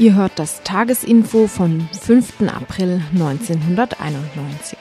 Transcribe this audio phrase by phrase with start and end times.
[0.00, 2.48] Ihr hört das Tagesinfo vom 5.
[2.48, 4.78] April 1991.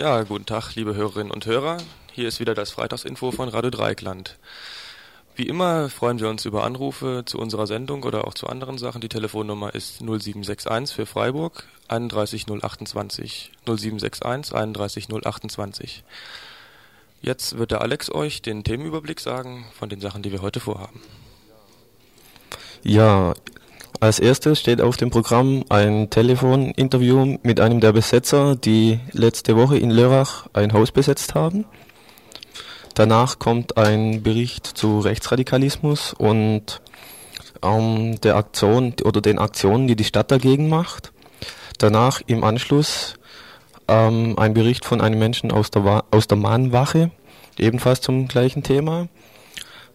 [0.00, 1.76] Ja, guten Tag, liebe Hörerinnen und Hörer.
[2.10, 4.38] Hier ist wieder das Freitagsinfo von Radio Dreikland.
[5.36, 9.02] Wie immer freuen wir uns über Anrufe zu unserer Sendung oder auch zu anderen Sachen.
[9.02, 13.52] Die Telefonnummer ist 0761 für Freiburg 31028.
[13.66, 16.02] 0761 31028.
[17.20, 21.02] Jetzt wird der Alex euch den Themenüberblick sagen von den Sachen, die wir heute vorhaben.
[22.82, 23.34] Ja,
[23.98, 29.78] als erstes steht auf dem Programm ein Telefoninterview mit einem der Besetzer, die letzte Woche
[29.78, 31.64] in Lörrach ein Haus besetzt haben.
[32.94, 36.80] Danach kommt ein Bericht zu Rechtsradikalismus und
[37.62, 41.12] ähm, der Aktion oder den Aktionen, die die Stadt dagegen macht.
[41.78, 43.14] Danach im Anschluss
[43.88, 47.10] ähm, ein Bericht von einem Menschen aus der, aus der Mahnwache,
[47.58, 49.08] ebenfalls zum gleichen Thema.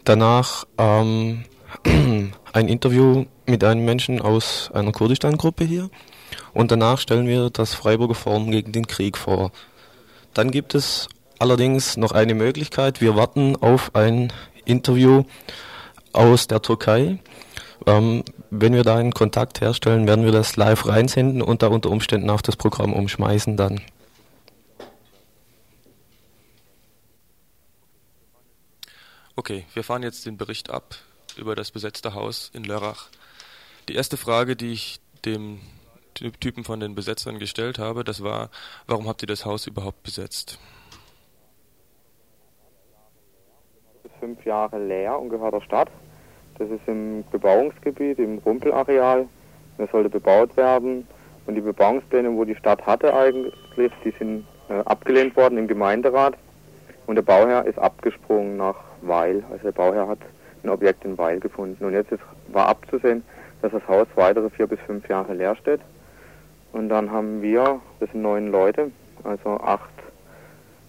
[0.03, 1.45] Danach ähm,
[2.53, 5.89] ein Interview mit einem Menschen aus einer Kurdistan-Gruppe hier
[6.53, 9.51] und danach stellen wir das Freiburger Forum gegen den Krieg vor.
[10.33, 11.07] Dann gibt es
[11.39, 13.01] allerdings noch eine Möglichkeit.
[13.01, 14.31] Wir warten auf ein
[14.65, 15.23] Interview
[16.13, 17.19] aus der Türkei.
[17.85, 21.89] Ähm, wenn wir da einen Kontakt herstellen, werden wir das live reinsenden und da unter
[21.89, 23.81] Umständen auf das Programm umschmeißen dann.
[29.35, 30.95] Okay, wir fahren jetzt den Bericht ab
[31.35, 33.09] über das besetzte Haus in Lörrach.
[33.87, 35.59] Die erste Frage, die ich dem
[36.39, 38.49] Typen von den Besetzern gestellt habe, das war,
[38.87, 40.59] warum habt ihr das Haus überhaupt besetzt?
[44.19, 45.89] Fünf Jahre leer und gehört der Stadt.
[46.57, 49.27] Das ist im Bebauungsgebiet, im Rumpelareal.
[49.77, 51.05] Das sollte bebaut werden.
[51.45, 56.35] Und die Bebauungspläne, wo die Stadt hatte eigentlich, die sind äh, abgelehnt worden im Gemeinderat.
[57.05, 59.43] Und der Bauherr ist abgesprungen nach Weil.
[59.51, 60.19] Also der Bauherr hat
[60.63, 61.85] ein Objekt in Weil gefunden.
[61.85, 63.23] Und jetzt ist, war abzusehen,
[63.61, 65.81] dass das Haus weitere vier bis fünf Jahre leer steht.
[66.71, 68.91] Und dann haben wir, das sind neun Leute,
[69.23, 69.89] also acht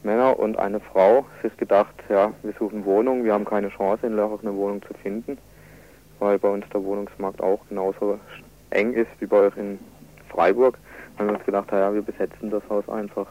[0.03, 4.15] Männer und eine Frau, sich gedacht, ja, wir suchen Wohnungen, wir haben keine Chance in
[4.15, 5.39] Lörrach eine Wohnung zu finden,
[6.19, 8.19] weil bei uns der Wohnungsmarkt auch genauso
[8.71, 9.79] eng ist wie bei euch in
[10.29, 10.79] Freiburg.
[11.17, 13.27] Dann haben wir uns gedacht, ja, wir besetzen das Haus einfach,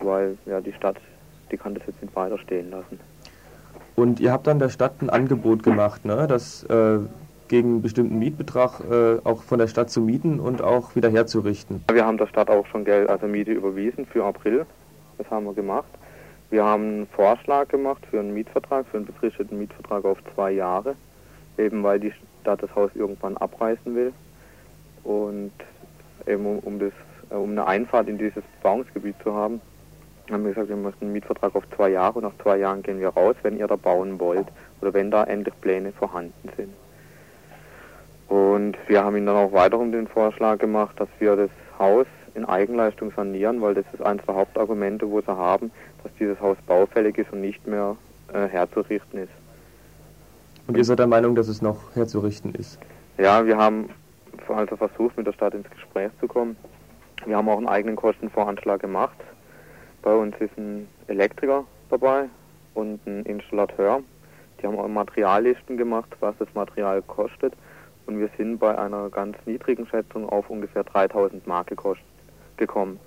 [0.00, 0.96] weil ja die Stadt,
[1.50, 2.98] die kann das jetzt nicht weiter stehen lassen.
[3.96, 6.26] Und ihr habt dann der Stadt ein Angebot gemacht, ne?
[6.26, 6.98] dass äh,
[7.48, 11.84] gegen einen bestimmten Mietbetrag äh, auch von der Stadt zu mieten und auch wieder herzurichten.
[11.90, 14.66] Wir haben der Stadt auch schon Geld, also Miete überwiesen für April.
[15.18, 15.88] Das haben wir gemacht.
[16.50, 20.94] Wir haben einen Vorschlag gemacht für einen Mietvertrag, für einen befristeten Mietvertrag auf zwei Jahre,
[21.58, 22.12] eben weil die
[22.42, 24.12] Stadt das Haus irgendwann abreißen will.
[25.02, 25.52] Und
[26.26, 26.92] eben um, um, das,
[27.30, 29.60] äh, um eine Einfahrt in dieses Bebauungsgebiet zu haben,
[30.30, 33.00] haben wir gesagt, wir möchten einen Mietvertrag auf zwei Jahre und nach zwei Jahren gehen
[33.00, 34.46] wir raus, wenn ihr da bauen wollt
[34.80, 36.72] oder wenn da endlich Pläne vorhanden sind.
[38.28, 42.44] Und wir haben ihnen dann auch weiterhin den Vorschlag gemacht, dass wir das Haus in
[42.44, 45.70] Eigenleistung sanieren, weil das ist eines der Hauptargumente, wo sie haben,
[46.02, 47.96] dass dieses Haus baufällig ist und nicht mehr
[48.32, 49.32] äh, herzurichten ist.
[50.66, 52.78] Und ihr seid der Meinung, dass es noch herzurichten ist?
[53.18, 53.90] Ja, wir haben
[54.48, 56.56] also versucht, mit der Stadt ins Gespräch zu kommen.
[57.26, 59.16] Wir haben auch einen eigenen Kostenvoranschlag gemacht.
[60.02, 62.28] Bei uns ist ein Elektriker dabei
[62.74, 64.02] und ein Installateur.
[64.60, 67.54] Die haben auch Materiallisten gemacht, was das Material kostet
[68.06, 71.72] und wir sind bei einer ganz niedrigen Schätzung auf ungefähr 3000 Mark
[72.56, 73.00] gekommen.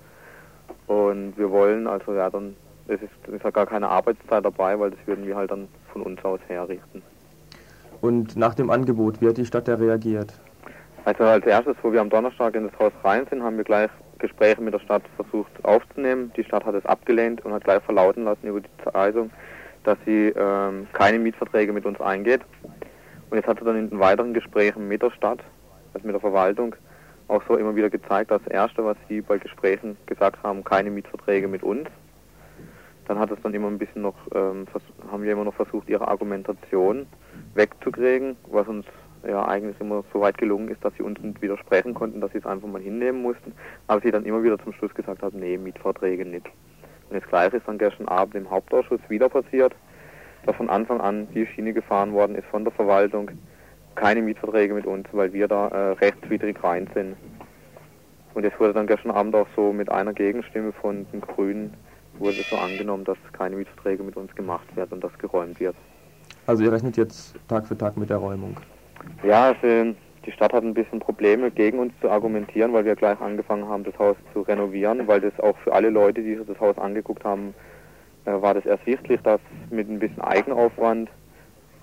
[0.87, 2.55] Und wir wollen also ja dann,
[2.87, 6.01] es ist, ist ja gar keine Arbeitszeit dabei, weil das würden wir halt dann von
[6.01, 7.01] uns aus herrichten.
[8.01, 10.33] Und nach dem Angebot, wie hat die Stadt da reagiert?
[11.05, 13.89] Also als erstes, wo wir am Donnerstag in das Haus rein sind, haben wir gleich
[14.19, 16.31] Gespräche mit der Stadt versucht aufzunehmen.
[16.35, 19.29] Die Stadt hat es abgelehnt und hat gleich verlauten lassen über die Zeitung,
[19.83, 22.41] dass sie ähm, keine Mietverträge mit uns eingeht.
[23.29, 25.39] Und jetzt hat er dann in den weiteren Gesprächen mit der Stadt,
[25.93, 26.75] also mit der Verwaltung,
[27.27, 31.47] auch so immer wieder gezeigt, das Erste, was sie bei Gesprächen gesagt haben, keine Mietverträge
[31.47, 31.89] mit uns.
[33.05, 34.65] Dann hat es dann immer ein bisschen noch, ähm,
[35.11, 37.05] haben wir immer noch versucht, ihre Argumentation
[37.53, 38.85] wegzukriegen, was uns
[39.27, 42.37] ja eigentlich immer so weit gelungen ist, dass sie uns nicht widersprechen konnten, dass sie
[42.37, 43.53] es einfach mal hinnehmen mussten,
[43.87, 46.45] aber sie dann immer wieder zum Schluss gesagt haben, nee, Mietverträge nicht.
[47.09, 49.73] Und das Gleiche ist dann gestern Abend im Hauptausschuss wieder passiert
[50.47, 53.31] da von Anfang an die Schiene gefahren worden ist von der Verwaltung.
[53.95, 57.15] Keine Mietverträge mit uns, weil wir da äh, rechtswidrig rein sind.
[58.33, 61.73] Und es wurde dann gestern Abend auch so mit einer Gegenstimme von den Grünen
[62.19, 65.75] wurde so angenommen, dass keine Mietverträge mit uns gemacht werden und das geräumt wird.
[66.45, 68.57] Also ihr rechnet jetzt Tag für Tag mit der Räumung?
[69.23, 69.93] Ja, also
[70.25, 73.83] die Stadt hat ein bisschen Probleme gegen uns zu argumentieren, weil wir gleich angefangen haben,
[73.83, 77.23] das Haus zu renovieren, weil das auch für alle Leute, die sich das Haus angeguckt
[77.23, 77.53] haben,
[78.27, 79.39] war das ersichtlich, dass
[79.69, 81.09] mit ein bisschen Eigenaufwand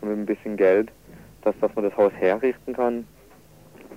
[0.00, 0.90] und mit ein bisschen Geld,
[1.42, 3.06] dass, dass man das Haus herrichten kann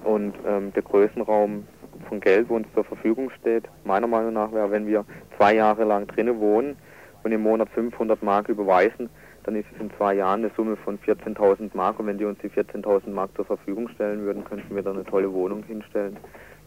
[0.03, 1.67] und ähm, der Größenraum
[2.07, 5.05] von Geld, wo uns zur Verfügung steht, meiner Meinung nach wäre, wenn wir
[5.38, 6.77] zwei Jahre lang drinnen wohnen
[7.23, 9.09] und im Monat 500 Mark überweisen,
[9.43, 12.39] dann ist es in zwei Jahren eine Summe von 14.000 Mark und wenn die uns
[12.39, 16.17] die 14.000 Mark zur Verfügung stellen würden, könnten wir da eine tolle Wohnung hinstellen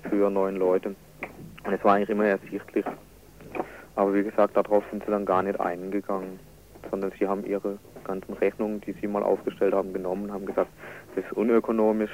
[0.09, 0.95] für neun Leute.
[1.65, 2.85] Und es war eigentlich immer ersichtlich.
[3.97, 6.39] Aber wie gesagt, darauf sind sie dann gar nicht eingegangen,
[6.91, 10.71] sondern sie haben ihre ganzen Rechnungen, die sie mal aufgestellt haben, genommen und haben gesagt,
[11.15, 12.11] das ist unökonomisch.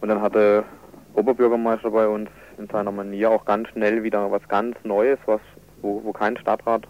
[0.00, 0.64] Und dann hat der
[1.14, 2.28] Oberbürgermeister bei uns
[2.58, 5.40] in seiner Manier auch ganz schnell wieder was ganz Neues, was
[5.80, 6.86] wo, wo kein Stadtrat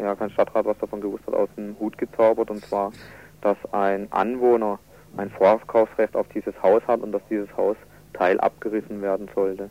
[0.00, 2.92] ja, kein Stadtrat was davon gewusst hat, aus dem Hut gezaubert und zwar,
[3.40, 4.78] dass ein Anwohner
[5.16, 7.76] ein Vorkaufsrecht auf dieses Haus hat und dass dieses Haus
[8.12, 9.70] Teil abgerissen werden sollte.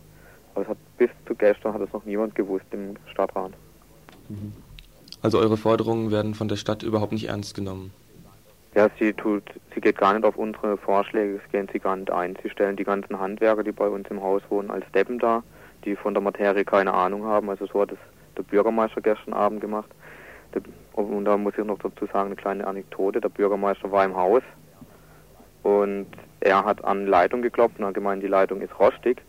[0.56, 3.52] Aber es hat bis zu gestern hat es noch niemand gewusst im Stadtrat.
[5.22, 7.92] Also eure Forderungen werden von der Stadt überhaupt nicht ernst genommen.
[8.74, 9.44] Ja, sie tut,
[9.74, 12.36] sie geht gar nicht auf unsere Vorschläge, das gehen sie gar nicht ein.
[12.44, 15.44] Sie stellen die ganzen Handwerker, die bei uns im Haus wohnen, als Deppen dar,
[15.86, 17.50] die von der Materie keine Ahnung haben.
[17.50, 17.98] Also so hat es
[18.38, 19.90] der Bürgermeister gestern Abend gemacht.
[20.94, 23.22] Und da muss ich noch dazu sagen, eine kleine Anekdote.
[23.22, 24.44] Der Bürgermeister war im Haus
[25.64, 26.08] und
[26.40, 29.22] er hat an Leitung geklopft und hat gemeint, die Leitung ist rostig.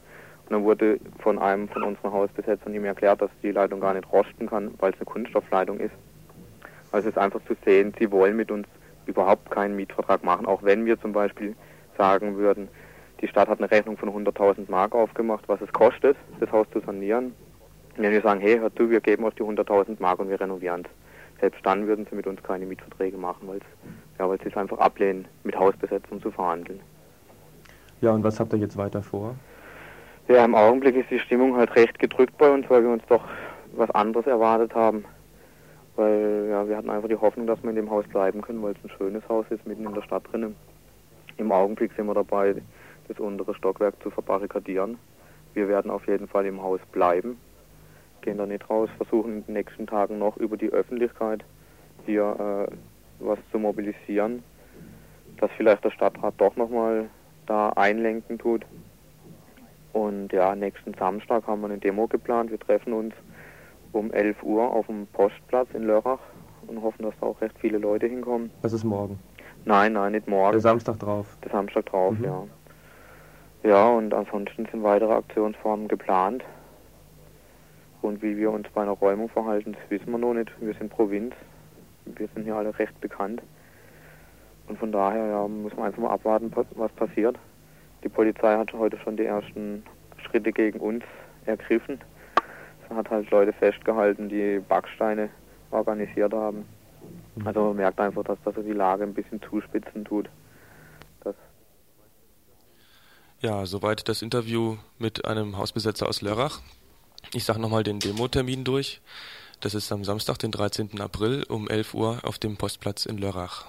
[0.48, 4.48] Dann wurde von einem von unseren Hausbesetzern ihm erklärt, dass die Leitung gar nicht rosten
[4.48, 5.94] kann, weil es eine Kunststoffleitung ist.
[6.92, 8.66] Also es ist einfach zu sehen, sie wollen mit uns
[9.06, 11.54] überhaupt keinen Mietvertrag machen, auch wenn wir zum Beispiel
[11.96, 12.68] sagen würden,
[13.20, 16.80] die Stadt hat eine Rechnung von 100.000 Mark aufgemacht, was es kostet, das Haus zu
[16.80, 17.34] sanieren.
[17.96, 20.82] Wenn wir sagen, hey, hör zu, wir geben euch die 100.000 Mark und wir renovieren
[20.82, 21.40] es.
[21.40, 23.60] Selbst dann würden sie mit uns keine Mietverträge machen, weil
[24.18, 26.80] ja, sie es einfach ablehnen, mit Hausbesetzung zu verhandeln.
[28.00, 29.34] Ja, und was habt ihr jetzt weiter vor?
[30.28, 33.24] Ja, im Augenblick ist die Stimmung halt recht gedrückt bei uns, weil wir uns doch
[33.76, 35.04] was anderes erwartet haben.
[35.94, 38.72] Weil ja, wir hatten einfach die Hoffnung, dass wir in dem Haus bleiben können, weil
[38.72, 40.56] es ein schönes Haus ist, mitten in der Stadt drinnen.
[41.36, 42.56] Im Augenblick sind wir dabei,
[43.06, 44.98] das untere Stockwerk zu verbarrikadieren.
[45.54, 47.38] Wir werden auf jeden Fall im Haus bleiben,
[48.20, 51.44] gehen da nicht raus, versuchen in den nächsten Tagen noch über die Öffentlichkeit
[52.04, 52.74] hier äh,
[53.20, 54.42] was zu mobilisieren,
[55.38, 57.08] dass vielleicht der Stadtrat doch nochmal
[57.46, 58.64] da einlenken tut.
[59.96, 62.50] Und ja, nächsten Samstag haben wir eine Demo geplant.
[62.50, 63.14] Wir treffen uns
[63.92, 66.18] um 11 Uhr auf dem Postplatz in Lörrach
[66.66, 68.50] und hoffen, dass da auch recht viele Leute hinkommen.
[68.60, 69.18] Das ist morgen.
[69.64, 70.52] Nein, nein, nicht morgen.
[70.52, 71.38] Der Samstag drauf.
[71.42, 72.24] Der Samstag drauf, Mhm.
[72.24, 72.42] ja.
[73.62, 76.44] Ja, und ansonsten sind weitere Aktionsformen geplant.
[78.02, 80.52] Und wie wir uns bei einer Räumung verhalten, das wissen wir noch nicht.
[80.60, 81.34] Wir sind Provinz.
[82.04, 83.40] Wir sind hier alle recht bekannt.
[84.68, 87.38] Und von daher ja, muss man einfach mal abwarten, was passiert.
[88.06, 89.82] Die Polizei hat heute schon die ersten
[90.24, 91.02] Schritte gegen uns
[91.44, 91.98] ergriffen.
[92.88, 95.28] Sie hat halt Leute festgehalten, die Backsteine
[95.72, 96.64] organisiert haben.
[97.44, 100.28] Also man merkt einfach, dass das die Lage ein bisschen zuspitzen tut.
[101.24, 101.34] Das
[103.40, 106.60] Ja, soweit das Interview mit einem Hausbesetzer aus Lörrach.
[107.34, 109.00] Ich sage nochmal den Demo-Termin durch.
[109.58, 111.00] Das ist am Samstag, den 13.
[111.00, 113.66] April um 11 Uhr auf dem Postplatz in Lörrach.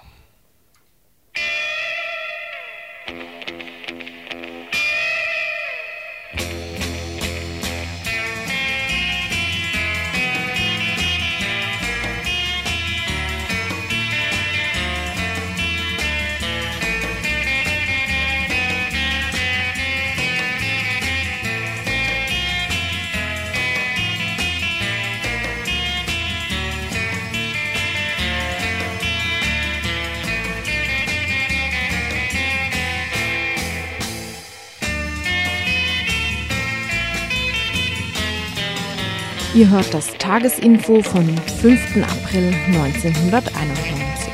[39.58, 41.26] Ihr hört das Tagesinfo vom
[41.60, 41.96] 5.
[41.96, 44.27] April 1991.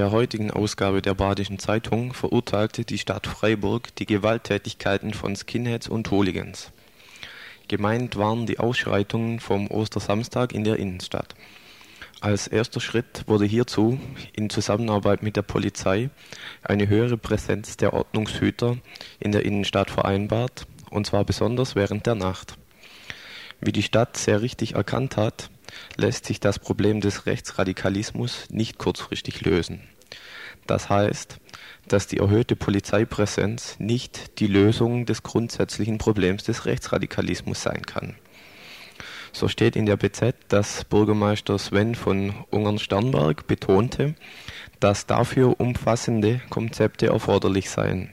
[0.00, 6.10] der heutigen Ausgabe der Badischen Zeitung verurteilte die Stadt Freiburg die Gewalttätigkeiten von Skinheads und
[6.10, 6.72] Hooligans.
[7.68, 11.34] Gemeint waren die Ausschreitungen vom Ostersamstag in der Innenstadt.
[12.22, 14.00] Als erster Schritt wurde hierzu
[14.32, 16.08] in Zusammenarbeit mit der Polizei
[16.62, 18.78] eine höhere Präsenz der Ordnungshüter
[19.18, 22.56] in der Innenstadt vereinbart, und zwar besonders während der Nacht.
[23.60, 25.50] Wie die Stadt sehr richtig erkannt hat,
[25.96, 29.82] lässt sich das Problem des Rechtsradikalismus nicht kurzfristig lösen.
[30.66, 31.38] Das heißt,
[31.86, 38.14] dass die erhöhte Polizeipräsenz nicht die Lösung des grundsätzlichen Problems des Rechtsradikalismus sein kann.
[39.32, 44.14] So steht in der BZ, dass Bürgermeister Sven von Ungern-Sternberg betonte,
[44.80, 48.10] dass dafür umfassende Konzepte erforderlich seien.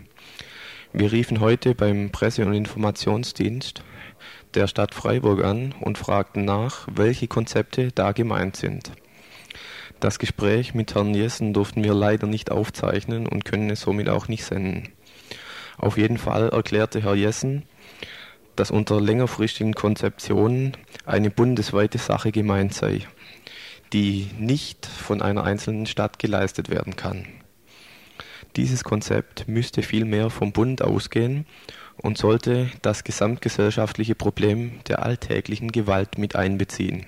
[0.94, 3.84] Wir riefen heute beim Presse- und Informationsdienst
[4.58, 8.92] der Stadt Freiburg an und fragten nach, welche Konzepte da gemeint sind.
[10.00, 14.28] Das Gespräch mit Herrn Jessen durften wir leider nicht aufzeichnen und können es somit auch
[14.28, 14.90] nicht senden.
[15.78, 17.64] Auf jeden Fall erklärte Herr Jessen,
[18.56, 23.02] dass unter längerfristigen Konzeptionen eine bundesweite Sache gemeint sei,
[23.94, 27.28] die nicht von einer einzelnen Stadt geleistet werden kann.
[28.56, 31.46] Dieses Konzept müsste vielmehr vom Bund ausgehen
[32.02, 37.06] und sollte das gesamtgesellschaftliche Problem der alltäglichen Gewalt mit einbeziehen.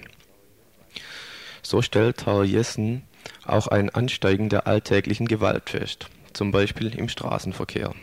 [1.62, 3.04] So stellt Herr Jessen
[3.46, 7.94] auch ein Ansteigen der alltäglichen Gewalt fest, zum Beispiel im Straßenverkehr.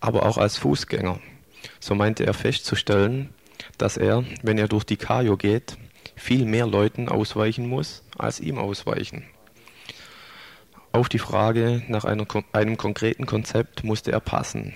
[0.00, 1.20] Aber auch als Fußgänger.
[1.80, 3.30] So meinte er festzustellen,
[3.78, 5.76] dass er, wenn er durch die Kajo geht,
[6.16, 9.24] viel mehr Leuten ausweichen muss, als ihm ausweichen.
[10.92, 14.74] Auf die Frage nach einem konkreten Konzept musste er passen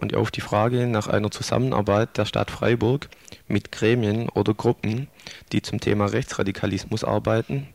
[0.00, 3.08] und auf die Frage nach einer Zusammenarbeit der Stadt Freiburg
[3.48, 5.08] mit Gremien oder Gruppen,
[5.52, 7.68] die zum Thema Rechtsradikalismus arbeiten,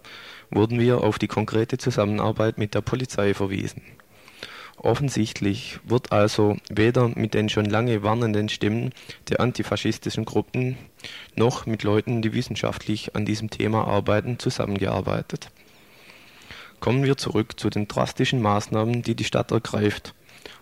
[0.50, 3.82] wurden wir auf die konkrete Zusammenarbeit mit der Polizei verwiesen.
[4.77, 8.92] Offensichtlich wird also weder mit den schon lange warnenden Stimmen
[9.30, 10.77] der antifaschistischen Gruppen
[11.36, 15.50] noch mit Leuten, die wissenschaftlich an diesem Thema arbeiten, zusammengearbeitet.
[16.80, 20.13] Kommen wir zurück zu den drastischen Maßnahmen, die die Stadt ergreift,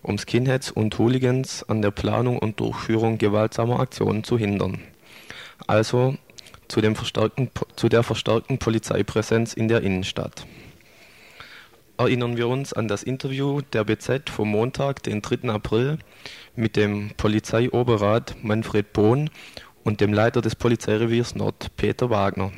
[0.02, 4.80] um Skinheads und Hooligans an der Planung und Durchführung gewaltsamer Aktionen zu hindern.
[5.68, 6.16] Also
[6.68, 6.82] zu,
[7.76, 10.46] zu der verstärkten Polizeipräsenz in der Innenstadt.
[11.98, 15.50] Erinnern wir uns an das Interview der BZ vom Montag, den 3.
[15.50, 16.00] April,
[16.56, 19.30] mit dem Polizeioberrat Manfred Bohn
[19.84, 22.52] und dem Leiter des Polizeireviers Nord, Peter Wagner.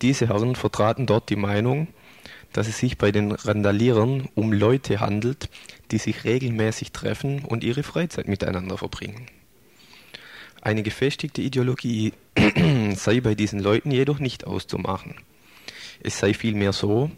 [0.00, 1.88] Diese Herren vertraten dort die Meinung,
[2.54, 5.50] dass es sich bei den Randalierern um Leute handelt,
[5.90, 9.26] die sich regelmäßig treffen und ihre Freizeit miteinander verbringen.
[10.62, 12.14] Eine gefestigte Ideologie
[12.94, 15.16] sei bei diesen Leuten jedoch nicht auszumachen.
[16.00, 17.10] Es sei vielmehr so,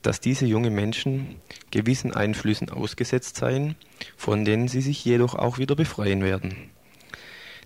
[0.00, 1.36] dass diese jungen Menschen
[1.70, 3.74] gewissen Einflüssen ausgesetzt seien,
[4.16, 6.70] von denen sie sich jedoch auch wieder befreien werden.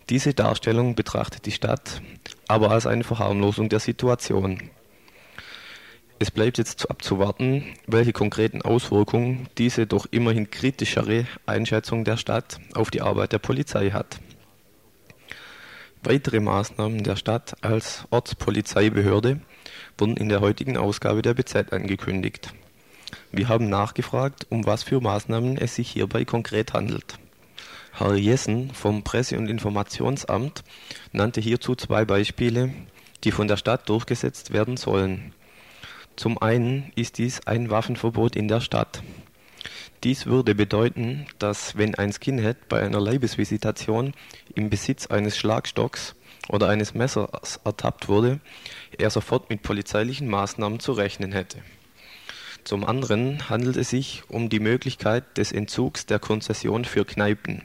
[0.08, 2.00] Diese Darstellung betrachtet die Stadt
[2.48, 4.70] aber als eine Verharmlosung der Situation.
[6.20, 12.90] Es bleibt jetzt abzuwarten, welche konkreten Auswirkungen diese doch immerhin kritischere Einschätzung der Stadt auf
[12.90, 14.18] die Arbeit der Polizei hat.
[16.02, 19.40] Weitere Maßnahmen der Stadt als Ortspolizeibehörde
[19.96, 22.52] wurden in der heutigen Ausgabe der BZ angekündigt.
[23.30, 27.18] Wir haben nachgefragt, um was für Maßnahmen es sich hierbei konkret handelt.
[27.92, 30.64] Herr Jessen vom Presse- und Informationsamt
[31.12, 32.72] nannte hierzu zwei Beispiele,
[33.22, 35.32] die von der Stadt durchgesetzt werden sollen.
[36.18, 39.04] Zum einen ist dies ein Waffenverbot in der Stadt.
[40.02, 44.14] Dies würde bedeuten, dass wenn ein Skinhead bei einer Leibesvisitation
[44.56, 46.16] im Besitz eines Schlagstocks
[46.48, 48.40] oder eines Messers ertappt wurde,
[48.98, 51.58] er sofort mit polizeilichen Maßnahmen zu rechnen hätte.
[52.64, 57.62] Zum anderen handelt es sich um die Möglichkeit des Entzugs der Konzession für Kneipen,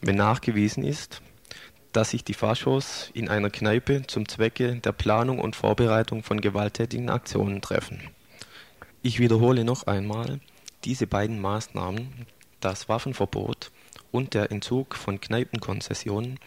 [0.00, 1.20] wenn nachgewiesen ist,
[1.92, 7.10] dass sich die Faschos in einer Kneipe zum Zwecke der Planung und Vorbereitung von gewalttätigen
[7.10, 8.00] Aktionen treffen.
[9.02, 10.40] Ich wiederhole noch einmal,
[10.84, 12.26] diese beiden Maßnahmen,
[12.60, 13.70] das Waffenverbot
[14.10, 16.38] und der Entzug von Kneipenkonzessionen,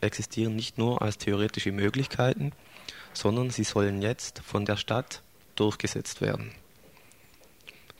[0.00, 2.52] existieren nicht nur als theoretische Möglichkeiten,
[3.12, 5.22] sondern sie sollen jetzt von der Stadt
[5.56, 6.52] durchgesetzt werden.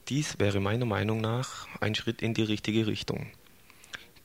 [0.09, 3.28] Dies wäre meiner Meinung nach ein Schritt in die richtige Richtung.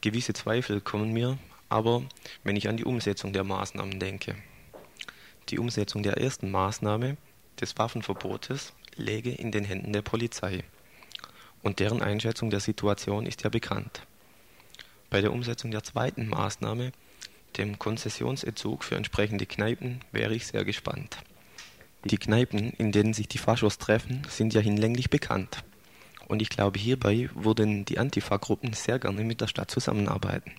[0.01, 1.37] Gewisse Zweifel kommen mir
[1.69, 2.03] aber
[2.43, 4.35] wenn ich an die Umsetzung der Maßnahmen denke.
[5.49, 7.17] Die Umsetzung der ersten Maßnahme
[7.59, 10.63] des Waffenverbotes läge in den Händen der Polizei.
[11.61, 14.01] Und deren Einschätzung der Situation ist ja bekannt.
[15.09, 16.91] Bei der Umsetzung der zweiten Maßnahme,
[17.57, 21.17] dem Konzessionsentzug für entsprechende Kneipen, wäre ich sehr gespannt.
[22.03, 25.63] Die Kneipen, in denen sich die Faschos treffen, sind ja hinlänglich bekannt.
[26.27, 30.51] Und ich glaube, hierbei würden die Antifa-Gruppen sehr gerne mit der Stadt zusammenarbeiten.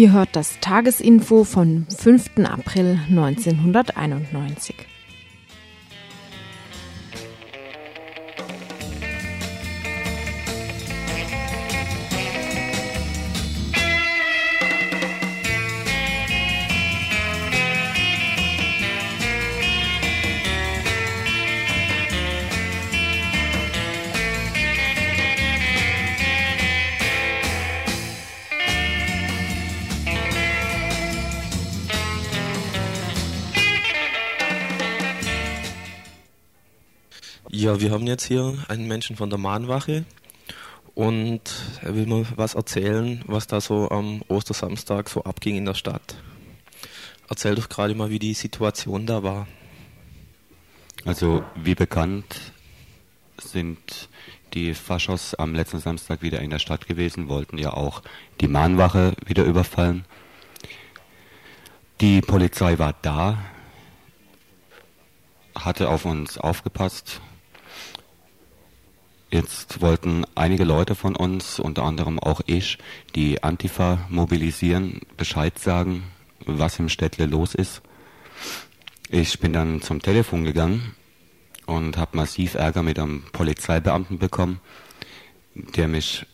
[0.00, 2.38] Ihr hört das Tagesinfo von 5.
[2.44, 4.74] April 1991.
[37.80, 40.04] wir haben jetzt hier einen Menschen von der Mahnwache
[40.94, 41.40] und
[41.80, 46.16] er will mal was erzählen, was da so am Ostersamstag so abging in der Stadt.
[47.30, 49.46] Erzähl doch gerade mal, wie die Situation da war.
[51.06, 52.52] Also, wie bekannt
[53.40, 54.08] sind
[54.52, 58.02] die Faschos am letzten Samstag wieder in der Stadt gewesen, wollten ja auch
[58.40, 60.04] die Mahnwache wieder überfallen.
[62.02, 63.38] Die Polizei war da,
[65.54, 67.22] hatte auf uns aufgepasst.
[69.32, 72.78] Jetzt wollten einige Leute von uns, unter anderem auch ich,
[73.14, 76.02] die Antifa mobilisieren, Bescheid sagen,
[76.46, 77.80] was im Städtle los ist.
[79.08, 80.96] Ich bin dann zum Telefon gegangen
[81.66, 84.60] und habe massiv Ärger mit einem Polizeibeamten bekommen,
[85.54, 86.26] der mich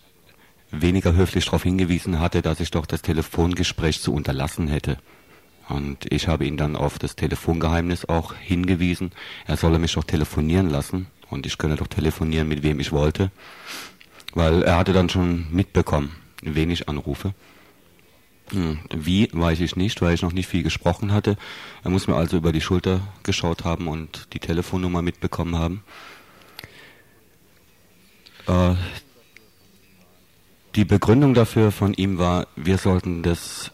[0.71, 4.97] weniger höflich darauf hingewiesen hatte, dass ich doch das Telefongespräch zu unterlassen hätte.
[5.69, 9.11] Und ich habe ihn dann auf das Telefongeheimnis auch hingewiesen.
[9.47, 13.31] Er solle mich doch telefonieren lassen und ich könne doch telefonieren, mit wem ich wollte.
[14.35, 16.13] Weil er hatte dann schon mitbekommen,
[16.43, 17.35] wen ich anrufe.
[18.51, 21.37] Hm, wie, weiß ich nicht, weil ich noch nicht viel gesprochen hatte.
[21.83, 25.83] Er muss mir also über die Schulter geschaut haben und die Telefonnummer mitbekommen haben.
[28.47, 28.75] Äh,
[30.77, 33.73] die Begründung dafür von ihm war, wir sollten das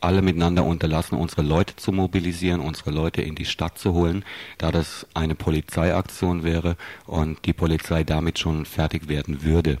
[0.00, 4.24] alle miteinander unterlassen, unsere Leute zu mobilisieren, unsere Leute in die Stadt zu holen,
[4.58, 9.78] da das eine Polizeiaktion wäre und die Polizei damit schon fertig werden würde.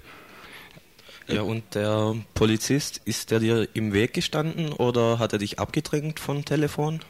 [1.26, 6.18] Ja, und der Polizist, ist der dir im Weg gestanden oder hat er dich abgedrängt
[6.18, 7.00] von Telefon?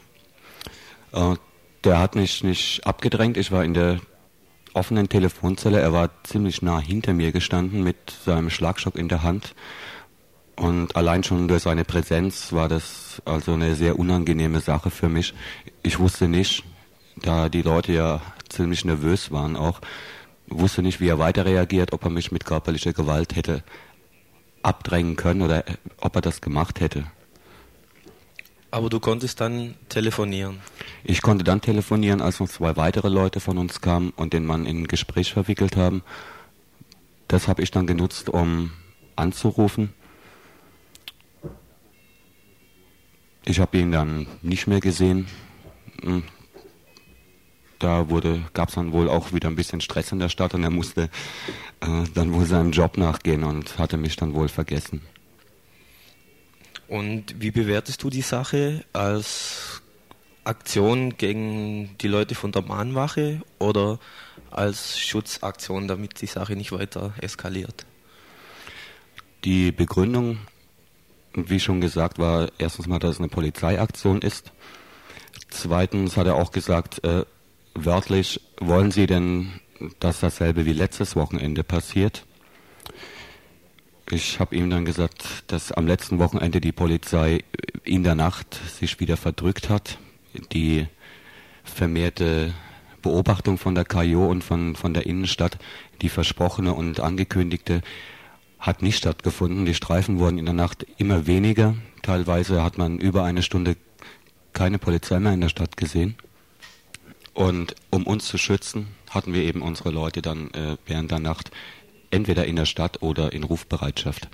[1.11, 1.35] Äh,
[1.83, 3.37] der hat mich nicht abgedrängt.
[3.37, 3.99] Ich war in der
[4.73, 5.79] offenen Telefonzelle.
[5.79, 9.55] Er war ziemlich nah hinter mir gestanden mit seinem Schlagstock in der Hand.
[10.55, 15.33] Und allein schon durch seine Präsenz war das also eine sehr unangenehme Sache für mich.
[15.81, 16.63] Ich wusste nicht,
[17.15, 19.81] da die Leute ja ziemlich nervös waren auch,
[20.47, 23.63] wusste nicht, wie er weiter reagiert, ob er mich mit körperlicher Gewalt hätte
[24.63, 25.63] abdrängen können oder
[25.97, 27.05] ob er das gemacht hätte.
[28.69, 30.59] Aber du konntest dann telefonieren.
[31.03, 34.65] Ich konnte dann telefonieren, als noch zwei weitere Leute von uns kamen und den Mann
[34.65, 36.03] in ein Gespräch verwickelt haben.
[37.27, 38.71] Das habe ich dann genutzt, um
[39.15, 39.93] anzurufen.
[43.45, 45.27] Ich habe ihn dann nicht mehr gesehen.
[46.03, 46.23] Hm.
[47.79, 48.05] Da
[48.53, 51.09] gab es dann wohl auch wieder ein bisschen Stress in der Stadt und er musste
[51.79, 55.01] äh, dann wohl seinem Job nachgehen und hatte mich dann wohl vergessen.
[56.87, 59.81] Und wie bewertest du die Sache als
[60.43, 63.97] Aktion gegen die Leute von der Mahnwache oder
[64.51, 67.85] als Schutzaktion, damit die Sache nicht weiter eskaliert?
[69.43, 70.37] Die Begründung
[71.33, 74.51] wie schon gesagt, war erstens mal, dass es eine Polizeiaktion ist.
[75.49, 77.25] Zweitens hat er auch gesagt, äh,
[77.73, 79.51] wörtlich, wollen Sie denn,
[79.99, 82.25] dass dasselbe wie letztes Wochenende passiert?
[84.09, 87.43] Ich habe ihm dann gesagt, dass am letzten Wochenende die Polizei
[87.83, 89.99] in der Nacht sich wieder verdrückt hat.
[90.51, 90.87] Die
[91.63, 92.53] vermehrte
[93.01, 95.57] Beobachtung von der KIO und von, von der Innenstadt,
[96.01, 97.81] die versprochene und angekündigte,
[98.61, 99.65] hat nicht stattgefunden.
[99.65, 101.75] Die Streifen wurden in der Nacht immer weniger.
[102.03, 103.75] Teilweise hat man über eine Stunde
[104.53, 106.15] keine Polizei mehr in der Stadt gesehen.
[107.33, 111.51] Und um uns zu schützen, hatten wir eben unsere Leute dann äh, während der Nacht
[112.11, 114.27] entweder in der Stadt oder in Rufbereitschaft.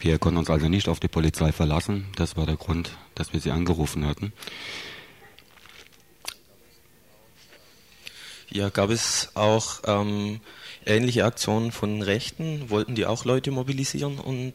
[0.00, 2.06] Wir konnten uns also nicht auf die Polizei verlassen.
[2.16, 4.32] Das war der Grund, dass wir sie angerufen hatten.
[8.50, 10.40] Ja, gab es auch ähm,
[10.86, 12.70] ähnliche Aktionen von Rechten?
[12.70, 14.54] Wollten die auch Leute mobilisieren und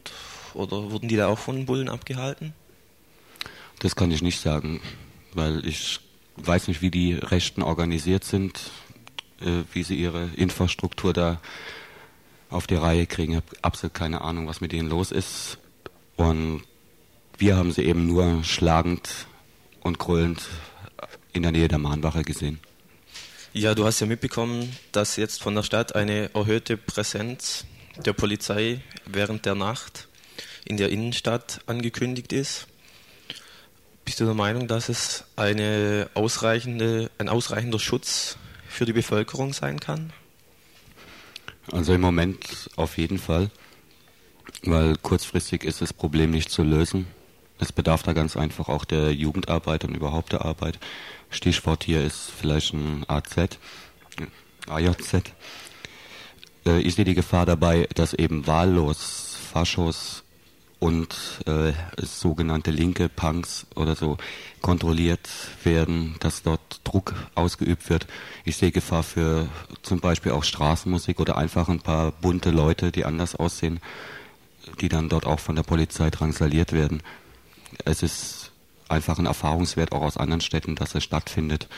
[0.54, 2.54] oder wurden die da auch von Bullen abgehalten?
[3.78, 4.80] Das kann ich nicht sagen,
[5.32, 6.00] weil ich
[6.36, 8.70] weiß nicht, wie die Rechten organisiert sind,
[9.40, 11.40] äh, wie sie ihre Infrastruktur da
[12.50, 13.32] auf die Reihe kriegen.
[13.32, 15.58] Ich habe absolut keine Ahnung, was mit ihnen los ist.
[16.16, 16.62] Und
[17.38, 19.26] wir haben sie eben nur schlagend
[19.80, 20.42] und grüllend
[21.32, 22.60] in der Nähe der Mahnwache gesehen.
[23.52, 27.64] Ja, du hast ja mitbekommen, dass jetzt von der Stadt eine erhöhte Präsenz
[27.96, 30.06] der Polizei während der Nacht
[30.64, 32.68] in der Innenstadt angekündigt ist.
[34.04, 38.36] Bist du der Meinung, dass es eine ausreichende, ein ausreichender Schutz
[38.68, 40.12] für die Bevölkerung sein kann?
[41.72, 43.50] Also im Moment auf jeden Fall,
[44.62, 47.08] weil kurzfristig ist das Problem nicht zu lösen.
[47.58, 50.78] Es bedarf da ganz einfach auch der Jugendarbeit und überhaupt der Arbeit.
[51.30, 53.58] Stichwort hier ist vielleicht ein AZ,
[54.68, 55.14] AJZ.
[56.66, 60.24] Äh, ich sehe die Gefahr dabei, dass eben wahllos Faschos
[60.80, 61.14] und
[61.46, 64.16] äh, sogenannte linke Punks oder so
[64.62, 65.28] kontrolliert
[65.62, 68.06] werden, dass dort Druck ausgeübt wird.
[68.44, 69.48] Ich sehe Gefahr für
[69.82, 73.80] zum Beispiel auch Straßenmusik oder einfach ein paar bunte Leute, die anders aussehen,
[74.80, 77.02] die dann dort auch von der Polizei drangsaliert werden.
[77.84, 78.39] Es ist
[78.90, 81.68] einfach ein Erfahrungswert auch aus anderen Städten, dass es stattfindet.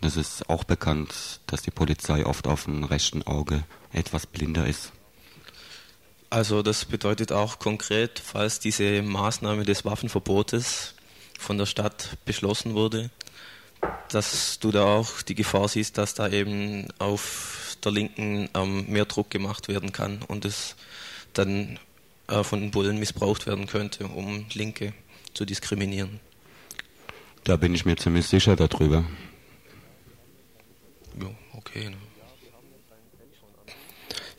[0.00, 4.92] Es ist auch bekannt, dass die Polizei oft auf dem rechten Auge etwas blinder ist.
[6.28, 10.94] Also das bedeutet auch konkret, falls diese Maßnahme des Waffenverbotes
[11.38, 13.10] von der Stadt beschlossen wurde,
[14.08, 19.04] dass du da auch die Gefahr siehst, dass da eben auf der Linken ähm, mehr
[19.04, 20.76] Druck gemacht werden kann und es
[21.32, 21.78] dann
[22.28, 24.94] äh, von den Bullen missbraucht werden könnte, um Linke
[25.34, 26.20] zu diskriminieren.
[27.44, 29.04] Da bin ich mir ziemlich sicher darüber.
[31.20, 31.90] Ja, okay.
[31.90, 31.96] Ne?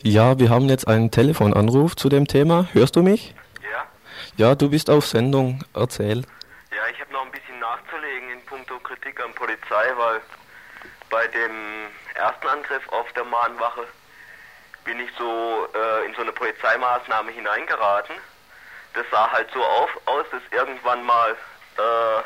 [0.02, 2.68] Ja, wir haben jetzt einen Telefonanruf zu dem Thema.
[2.72, 3.34] Hörst du mich?
[3.62, 3.86] Ja.
[4.36, 5.64] Ja, du bist auf Sendung.
[5.74, 6.18] Erzähl.
[6.70, 10.20] Ja, ich habe noch ein bisschen nachzulegen in puncto Kritik an Polizei, weil
[11.08, 11.52] bei dem
[12.14, 13.86] ersten Angriff auf der Mahnwache
[14.84, 18.16] bin ich so äh, in so eine Polizeimaßnahme hineingeraten.
[18.94, 21.36] Das sah halt so auf, aus, dass irgendwann mal
[21.76, 22.22] äh,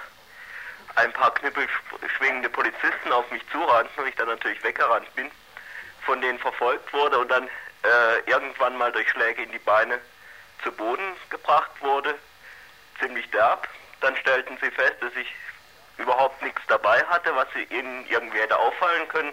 [0.97, 5.31] ein paar knüppelschwingende Polizisten auf mich zurannten und ich dann natürlich weggerannt bin,
[6.05, 7.49] von denen verfolgt wurde und dann
[7.85, 9.99] äh, irgendwann mal durch Schläge in die Beine
[10.63, 12.15] zu Boden gebracht wurde,
[13.01, 13.69] ziemlich derb.
[14.01, 15.29] Dann stellten sie fest, dass ich
[15.97, 19.33] überhaupt nichts dabei hatte, was ihnen irgendwie hätte auffallen können.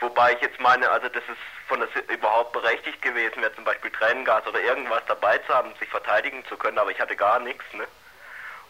[0.00, 3.90] Wobei ich jetzt meine, also das ist von das überhaupt berechtigt gewesen wäre, zum Beispiel
[3.90, 7.64] Tränengas oder irgendwas dabei zu haben, sich verteidigen zu können, aber ich hatte gar nichts,
[7.74, 7.86] ne?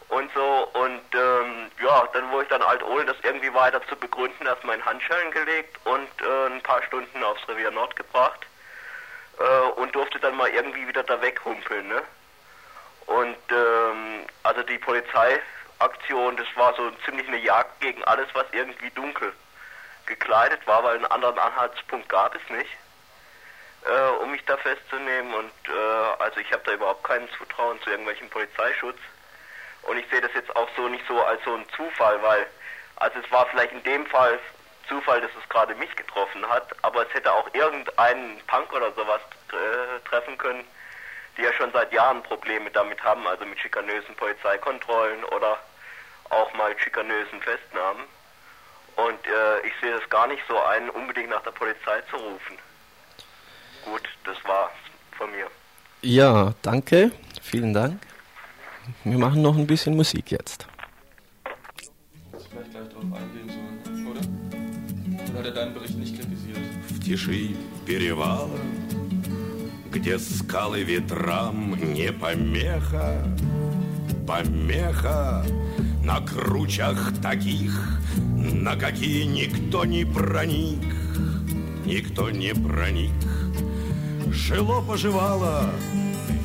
[0.09, 3.95] Und so, und ähm, ja, dann wurde ich dann halt, ohne das irgendwie weiter zu
[3.95, 8.45] begründen, erstmal in Handschellen gelegt und äh, ein paar Stunden aufs Revier Nord gebracht
[9.38, 11.87] äh, und durfte dann mal irgendwie wieder da weghumpeln.
[11.87, 12.03] Ne?
[13.07, 18.90] Und ähm, also die Polizeiaktion, das war so ziemlich eine Jagd gegen alles, was irgendwie
[18.90, 19.33] dunkel
[20.11, 22.70] gekleidet war, weil einen anderen Anhaltspunkt gab es nicht,
[23.87, 25.33] äh, um mich da festzunehmen.
[25.33, 28.99] Und äh, also ich habe da überhaupt keinen Zutrauen zu irgendwelchem Polizeischutz.
[29.83, 32.46] Und ich sehe das jetzt auch so nicht so als so ein Zufall, weil
[32.96, 34.38] also es war vielleicht in dem Fall
[34.88, 39.20] Zufall, dass es gerade mich getroffen hat, aber es hätte auch irgendeinen Punk oder sowas
[39.53, 40.64] äh, treffen können,
[41.37, 45.59] die ja schon seit Jahren Probleme damit haben, also mit schikanösen Polizeikontrollen oder
[46.31, 48.05] auch mal schikanösen Festnahmen.
[48.99, 52.58] Und äh, ich sehe das gar nicht so ein, unbedingt nach der Polizei zu rufen.
[53.86, 54.71] Gut, das war's
[55.17, 55.47] von mir.
[56.01, 57.12] Ja, danke.
[57.41, 58.01] Vielen Dank.
[59.04, 60.67] Wir machen noch ein bisschen Musik jetzt.
[62.32, 65.30] Vielleicht gleich drauf eingehen sollen, oder?
[65.30, 66.58] Oder hat er deinen Bericht nicht kritisiert?
[66.89, 68.60] В тиши перевала,
[69.91, 73.23] где скалы ветрам не помеха,
[74.28, 75.43] помеха
[76.11, 78.01] На кручах таких,
[78.35, 80.83] на какие никто не проник,
[81.87, 83.12] никто не проник.
[84.27, 85.70] Жило-поживало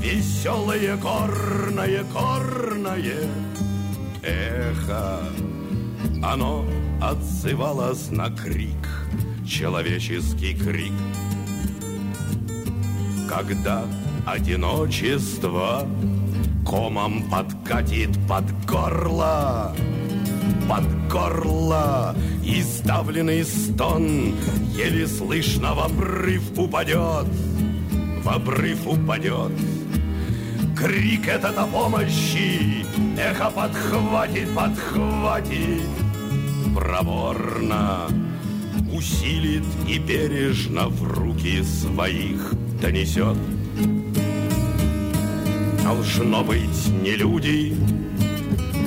[0.03, 3.27] веселое горное, горное
[4.21, 5.21] эхо.
[6.21, 6.63] Оно
[7.01, 8.87] отзывалось на крик,
[9.47, 10.93] человеческий крик.
[13.27, 13.85] Когда
[14.27, 15.87] одиночество
[16.65, 19.75] комом подкатит под горло,
[20.67, 24.35] под горло Издавленный стон.
[24.75, 27.27] Еле слышно в обрыв упадет
[28.23, 29.51] В обрыв упадет.
[30.77, 32.85] Крик этот о помощи
[33.17, 35.81] Эхо подхватит, подхватит.
[36.75, 38.07] Проворно
[38.91, 43.37] усилит и бережно в руки своих донесет.
[45.85, 47.77] Должно быть не люди,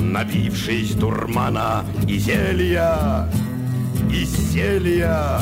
[0.00, 3.30] напившись дурмана и зелья,
[4.10, 5.40] и зелья,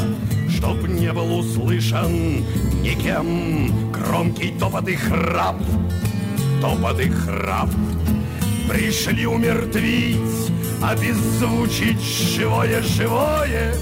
[0.55, 2.45] чтоб не был услышан
[2.83, 5.57] никем громкий топот и храп,
[6.61, 7.71] топот и храп.
[8.69, 13.75] Пришли умертвить, обеззвучить живое-живое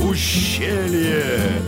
[0.00, 1.60] ущелье,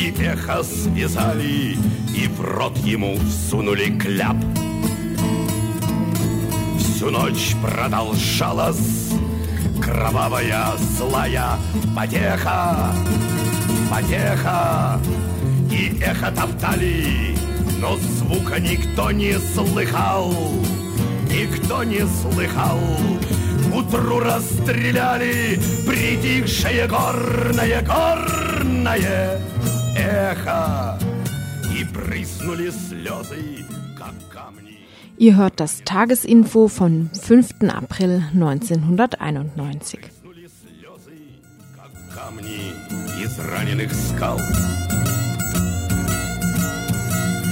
[0.00, 1.76] и эхо связали,
[2.16, 4.36] и в рот ему всунули кляп.
[6.78, 9.12] Всю ночь продолжалась
[9.82, 11.58] кровавая злая
[11.94, 12.94] потеха,
[13.90, 14.98] потеха,
[15.70, 17.36] и эхо топтали,
[17.78, 20.32] но звука никто не слыхал,
[21.30, 22.80] никто не слыхал.
[23.74, 29.38] Утру расстреляли притихшее горное, горное
[30.09, 30.97] эхо,
[31.73, 33.65] и брызнули слезы,
[33.97, 34.79] как камни.
[35.17, 37.63] Ihr hört das Tagesinfo von 5.
[37.69, 40.11] April 1991.
[42.25, 42.73] камни
[43.21, 44.39] из раненых скал.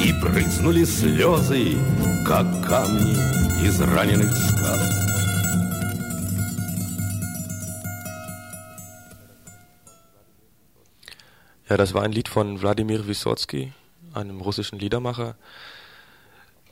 [0.04, 1.78] И брызнули слезы,
[2.26, 3.14] как камни
[3.66, 4.97] из раненых скал.
[11.69, 13.75] Ja, das war ein Lied von Wladimir Wysotsky,
[14.15, 15.37] einem russischen Liedermacher.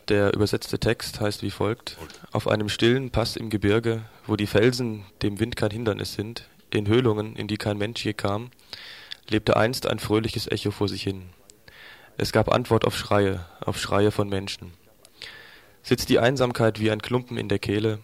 [0.09, 1.99] Der übersetzte Text heißt wie folgt:
[2.33, 6.89] Auf einem stillen Pass im Gebirge, wo die Felsen dem Wind kein Hindernis sind, in
[6.89, 8.51] Höhlungen, in die kein Mensch je kam,
[9.29, 11.25] lebte einst ein fröhliches Echo vor sich hin.
[12.17, 14.73] Es gab Antwort auf Schreie, auf Schreie von Menschen.
[15.83, 17.99] Sitzt die Einsamkeit wie ein Klumpen in der Kehle,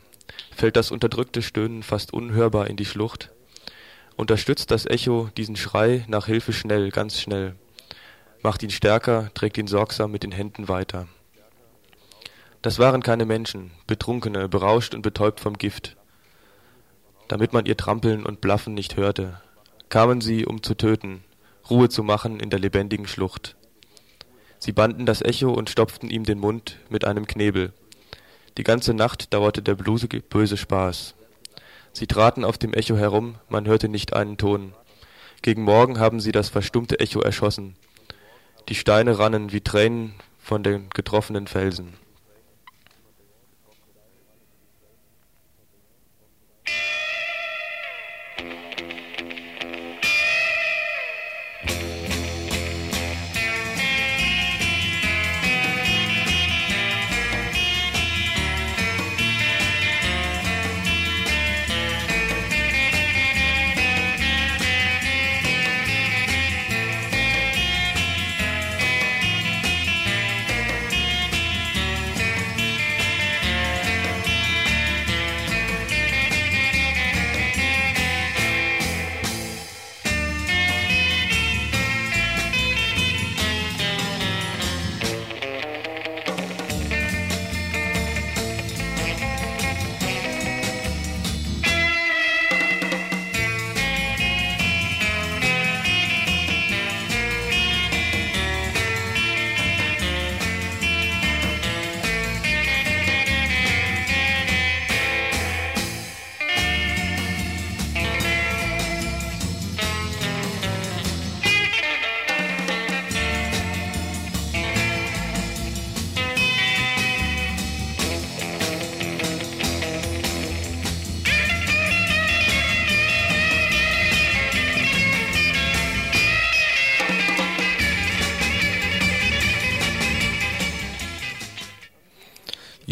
[0.54, 3.31] fällt das unterdrückte Stöhnen fast unhörbar in die Schlucht,
[4.16, 7.56] unterstützt das Echo diesen Schrei nach Hilfe schnell, ganz schnell,
[8.42, 11.08] macht ihn stärker, trägt ihn sorgsam mit den Händen weiter.
[12.60, 15.96] Das waren keine Menschen, Betrunkene, berauscht und betäubt vom Gift.
[17.28, 19.40] Damit man ihr Trampeln und Blaffen nicht hörte,
[19.88, 21.24] kamen sie, um zu töten,
[21.70, 23.56] Ruhe zu machen in der lebendigen Schlucht.
[24.58, 27.72] Sie banden das Echo und stopften ihm den Mund mit einem Knebel.
[28.58, 31.14] Die ganze Nacht dauerte der böse Spaß.
[31.92, 34.72] Sie traten auf dem Echo herum, man hörte nicht einen Ton.
[35.42, 37.76] Gegen Morgen haben sie das verstummte Echo erschossen.
[38.68, 41.94] Die Steine rannen wie Tränen von den getroffenen Felsen.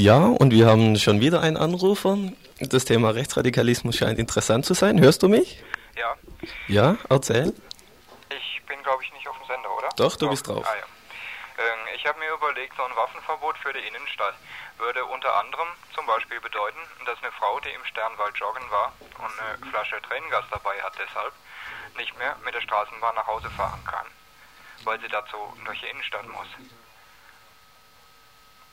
[0.00, 2.16] Ja, und wir haben schon wieder einen Anrufer.
[2.58, 4.98] Das Thema Rechtsradikalismus scheint interessant zu sein.
[4.98, 5.62] Hörst du mich?
[5.94, 6.16] Ja.
[6.68, 7.52] Ja, erzähl.
[8.32, 9.90] Ich bin, glaube ich, nicht auf dem Sender, oder?
[9.96, 10.64] Doch, du bist drauf.
[10.64, 10.88] Ah, ja.
[11.60, 14.36] Ähm, ich habe mir überlegt, so ein Waffenverbot für die Innenstadt
[14.78, 19.32] würde unter anderem zum Beispiel bedeuten, dass eine Frau, die im Sternwald joggen war und
[19.36, 21.34] eine Flasche Tränengas dabei hat, deshalb
[21.98, 24.06] nicht mehr mit der Straßenbahn nach Hause fahren kann,
[24.84, 25.36] weil sie dazu
[25.66, 26.48] durch die Innenstadt muss.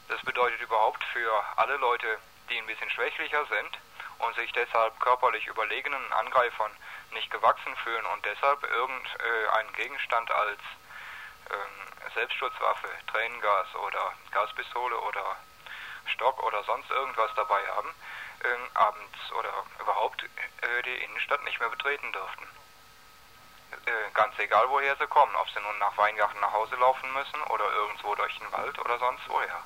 [0.08, 3.80] Das bedeutet überhaupt für alle Leute, die ein bisschen schwächlicher sind
[4.20, 6.72] und sich deshalb körperlich überlegenen Angreifern
[7.12, 10.60] nicht gewachsen fühlen und deshalb irgendeinen Gegenstand als
[11.52, 15.36] ähm, Selbstschutzwaffe, Tränengas oder Gaspistole oder
[16.08, 17.90] Stock oder sonst irgendwas dabei haben,
[18.44, 22.48] äh, abends oder überhaupt äh, die Innenstadt nicht mehr betreten dürften.
[23.86, 27.42] Äh, ganz egal, woher sie kommen, ob sie nun nach Weingarten nach Hause laufen müssen
[27.50, 29.64] oder irgendwo durch den Wald oder sonst woher.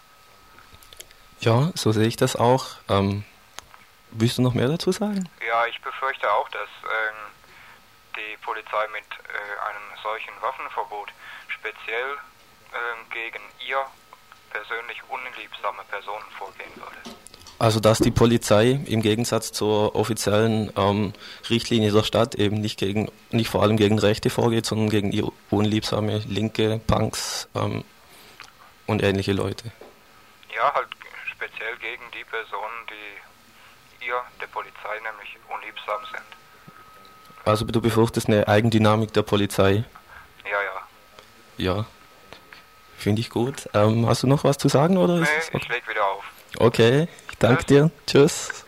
[1.42, 2.68] Ja, so sehe ich das auch.
[2.88, 3.24] Ähm,
[4.12, 5.28] willst du noch mehr dazu sagen?
[5.46, 7.18] Ja, ich befürchte auch, dass ähm,
[8.16, 11.10] die Polizei mit äh, einem solchen Waffenverbot
[11.48, 12.12] speziell
[12.74, 13.84] ähm, gegen ihr
[14.52, 17.18] persönlich unliebsame Personen vorgehen würde.
[17.58, 21.14] Also dass die Polizei im Gegensatz zur offiziellen ähm,
[21.50, 25.28] Richtlinie der Stadt eben nicht gegen, nicht vor allem gegen Rechte vorgeht, sondern gegen ihr
[25.50, 27.84] unliebsame linke Punks ähm,
[28.86, 29.72] und ähnliche Leute.
[30.56, 30.88] Ja, halt
[31.42, 36.24] speziell gegen die Personen, die ihr, der Polizei, nämlich unliebsam sind.
[37.46, 39.84] Also du befürchtest eine Eigendynamik der Polizei?
[40.44, 41.78] Ja, ja.
[41.78, 41.86] Ja,
[42.98, 43.68] finde ich gut.
[43.74, 44.98] Ähm, hast du noch was zu sagen?
[44.98, 45.58] Oder nee, okay?
[45.58, 46.24] ich leg wieder auf.
[46.58, 47.92] Okay, ich danke dir.
[48.06, 48.66] Tschüss.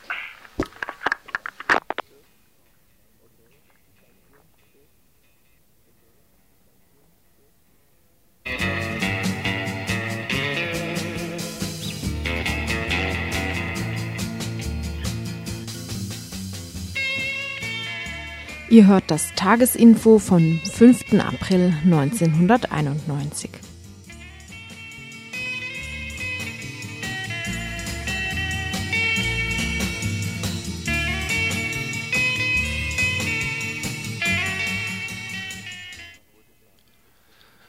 [18.73, 21.13] Ihr hört das Tagesinfo vom 5.
[21.19, 23.51] April 1991.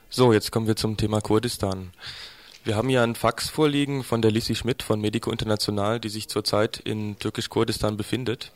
[0.09, 1.91] So, jetzt kommen wir zum Thema Kurdistan.
[2.65, 6.31] Wir haben hier einen Fax vorliegen von der Lissi Schmidt von Medico International, die sich
[6.31, 8.53] zurzeit in Türkisch-Kurdistan befindet.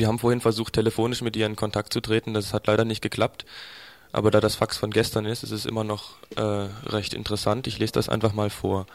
[0.00, 2.32] Wir haben vorhin versucht, telefonisch mit ihr in Kontakt zu treten.
[2.32, 3.44] Das hat leider nicht geklappt.
[4.12, 7.66] Aber da das Fax von gestern ist, ist es immer noch äh, recht interessant.
[7.66, 8.86] Ich lese das einfach mal vor.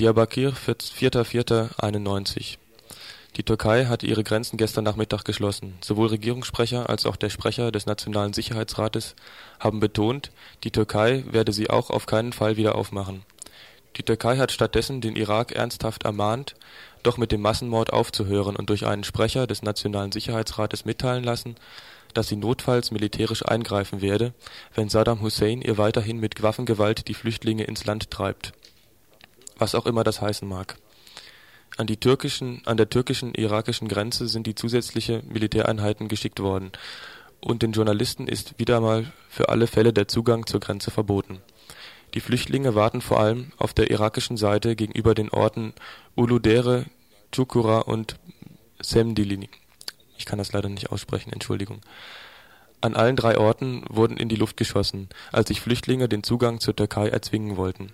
[0.00, 2.56] Diyarbakir, 4.4.91.
[3.36, 5.78] Die Türkei hatte ihre Grenzen gestern Nachmittag geschlossen.
[5.80, 9.14] Sowohl Regierungssprecher als auch der Sprecher des Nationalen Sicherheitsrates
[9.60, 10.32] haben betont,
[10.64, 13.22] die Türkei werde sie auch auf keinen Fall wieder aufmachen.
[13.96, 16.54] Die Türkei hat stattdessen den Irak ernsthaft ermahnt,
[17.02, 21.56] doch mit dem Massenmord aufzuhören und durch einen Sprecher des Nationalen Sicherheitsrates mitteilen lassen,
[22.14, 24.34] dass sie notfalls militärisch eingreifen werde,
[24.74, 28.52] wenn Saddam Hussein ihr weiterhin mit Waffengewalt die Flüchtlinge ins Land treibt.
[29.56, 30.76] Was auch immer das heißen mag
[31.78, 36.72] an die türkischen, an der türkischen-irakischen Grenze sind die zusätzliche Militäreinheiten geschickt worden,
[37.40, 41.42] und den Journalisten ist wieder mal für alle Fälle der Zugang zur Grenze verboten.
[42.14, 45.72] Die Flüchtlinge warten vor allem auf der irakischen Seite gegenüber den Orten
[46.14, 46.86] Uludere,
[47.32, 48.16] Chukura und
[48.80, 49.48] Semdili.
[50.18, 51.80] Ich kann das leider nicht aussprechen, Entschuldigung.
[52.80, 56.76] An allen drei Orten wurden in die Luft geschossen, als sich Flüchtlinge den Zugang zur
[56.76, 57.92] Türkei erzwingen wollten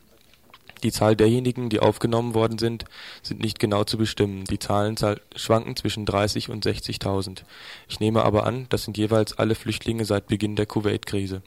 [0.82, 2.84] die Zahl derjenigen, die aufgenommen worden sind,
[3.22, 4.96] sind nicht genau zu bestimmen, die Zahlen
[5.34, 7.42] schwanken zwischen 30 und 60.000.
[7.88, 11.42] Ich nehme aber an, das sind jeweils alle Flüchtlinge seit Beginn der Kuwait-Krise.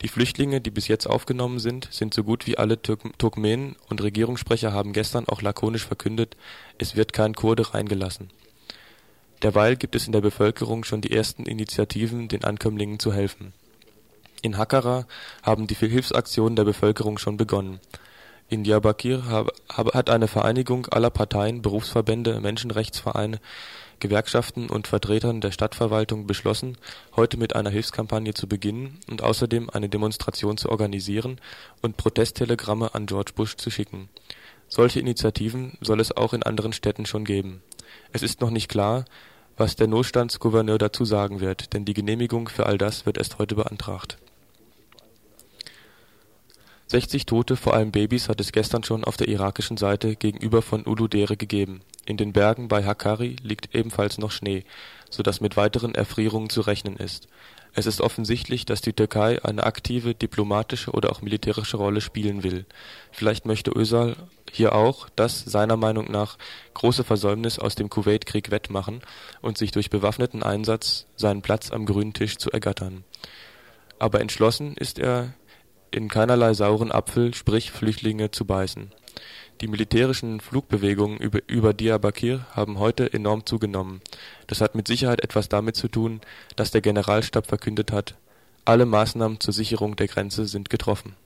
[0.00, 4.72] Die Flüchtlinge, die bis jetzt aufgenommen sind, sind so gut wie alle Turkmenen und Regierungssprecher
[4.72, 6.36] haben gestern auch lakonisch verkündet,
[6.78, 8.30] es wird kein Kurde reingelassen.
[9.42, 13.52] Derweil gibt es in der Bevölkerung schon die ersten Initiativen, den Ankömmlingen zu helfen.
[14.42, 15.06] In Hakkara
[15.42, 17.80] haben die Hilfsaktionen der Bevölkerung schon begonnen.
[18.48, 23.40] In Diyarbakir hat eine Vereinigung aller Parteien, Berufsverbände, Menschenrechtsvereine,
[24.00, 26.78] Gewerkschaften und Vertretern der Stadtverwaltung beschlossen,
[27.16, 31.40] heute mit einer Hilfskampagne zu beginnen und außerdem eine Demonstration zu organisieren
[31.82, 34.08] und Protesttelegramme an George Bush zu schicken.
[34.68, 37.62] Solche Initiativen soll es auch in anderen Städten schon geben.
[38.12, 39.04] Es ist noch nicht klar,
[39.56, 43.54] was der Notstandsgouverneur dazu sagen wird, denn die Genehmigung für all das wird erst heute
[43.54, 44.18] beantragt
[46.88, 50.86] 60 Tote, vor allem Babys, hat es gestern schon auf der irakischen Seite gegenüber von
[50.86, 51.82] Uludere gegeben.
[52.08, 54.64] In den Bergen bei Hakkari liegt ebenfalls noch Schnee,
[55.10, 57.28] so dass mit weiteren Erfrierungen zu rechnen ist.
[57.74, 62.64] Es ist offensichtlich, dass die Türkei eine aktive diplomatische oder auch militärische Rolle spielen will.
[63.12, 64.16] Vielleicht möchte Özal
[64.50, 66.38] hier auch das seiner Meinung nach
[66.72, 69.02] große Versäumnis aus dem Kuwait-Krieg wettmachen
[69.42, 73.04] und sich durch bewaffneten Einsatz seinen Platz am grünen Tisch zu ergattern.
[73.98, 75.34] Aber entschlossen ist er
[75.90, 78.92] in keinerlei sauren Apfel, sprich Flüchtlinge, zu beißen.
[79.60, 84.02] Die militärischen Flugbewegungen über, Diyarbakir haben heute enorm zugenommen.
[84.46, 86.20] Das hat mit Sicherheit etwas damit zu tun,
[86.54, 88.14] dass der Generalstab verkündet hat,
[88.64, 91.16] alle Maßnahmen zur Sicherung der Grenze sind getroffen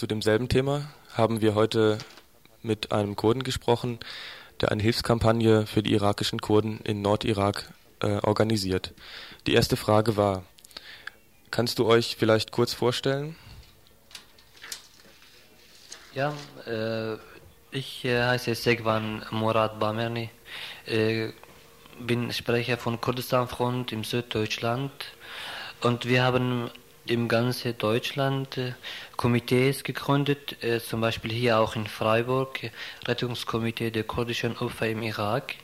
[0.00, 0.90] zu demselben Thema
[1.20, 1.98] haben wir heute
[2.62, 4.00] mit einem Kurden gesprochen,
[4.60, 8.94] der eine Hilfskampagne für die irakischen Kurden in Nordirak äh, organisiert.
[9.46, 10.44] Die erste Frage war,
[11.50, 13.36] kannst du euch vielleicht kurz vorstellen?
[16.14, 16.32] Ja,
[16.66, 17.16] äh,
[17.70, 20.30] ich äh, heiße Segwan Murad Bamerni,
[20.86, 21.28] äh,
[22.00, 24.90] bin Sprecher von Kurdistan Front im Süddeutschland
[25.82, 26.70] und wir haben
[27.06, 28.72] im ganzen Deutschland äh,
[29.16, 32.70] Komitees gegründet, äh, zum Beispiel hier auch in Freiburg,
[33.06, 35.54] Rettungskomitee der kurdischen Opfer im Irak.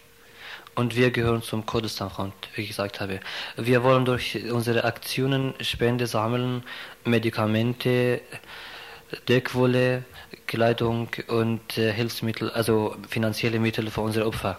[0.75, 3.21] Und wir gehören zum Kurdistan-Front, wie ich gesagt habe.
[3.57, 6.65] Wir wollen durch unsere Aktionen Spende sammeln,
[7.05, 8.21] Medikamente,
[9.29, 10.05] Deckwolle,
[10.47, 14.59] Kleidung und äh, Hilfsmittel, also finanzielle Mittel für unsere Opfer.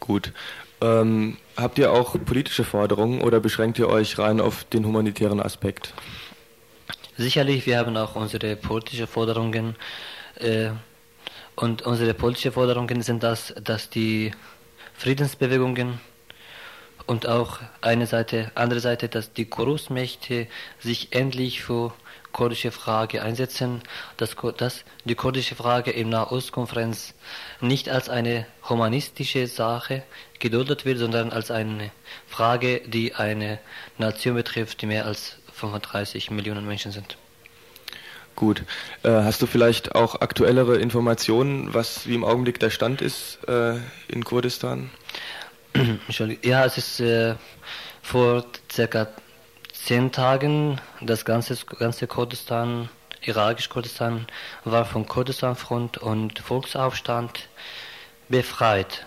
[0.00, 0.32] Gut.
[0.80, 5.94] Ähm, habt ihr auch politische Forderungen oder beschränkt ihr euch rein auf den humanitären Aspekt?
[7.16, 9.76] Sicherlich, wir haben auch unsere politischen Forderungen.
[10.38, 10.70] Äh,
[11.54, 14.32] und unsere politischen Forderungen sind das, dass die
[14.94, 16.00] Friedensbewegungen
[17.06, 20.48] und auch eine Seite, andere Seite, dass die Großmächte
[20.78, 21.94] sich endlich für
[22.36, 23.80] kurdische Frage einsetzen,
[24.18, 27.14] dass, dass die kurdische Frage im Nahostkonferenz
[27.62, 30.02] nicht als eine humanistische Sache
[30.38, 31.90] geduldet wird, sondern als eine
[32.26, 33.58] Frage, die eine
[33.96, 37.16] Nation betrifft, die mehr als 35 Millionen Menschen sind.
[38.34, 38.64] Gut.
[39.02, 43.76] Äh, hast du vielleicht auch aktuellere Informationen, was wie im Augenblick der Stand ist äh,
[44.08, 44.90] in Kurdistan?
[46.42, 47.34] Ja, es ist äh,
[48.02, 49.08] vor circa
[49.86, 52.88] zehn Tagen das ganze, ganze Kurdistan,
[53.22, 54.26] irakisch Kurdistan,
[54.64, 57.48] war vom Kurdistan-Front und Volksaufstand
[58.28, 59.06] befreit.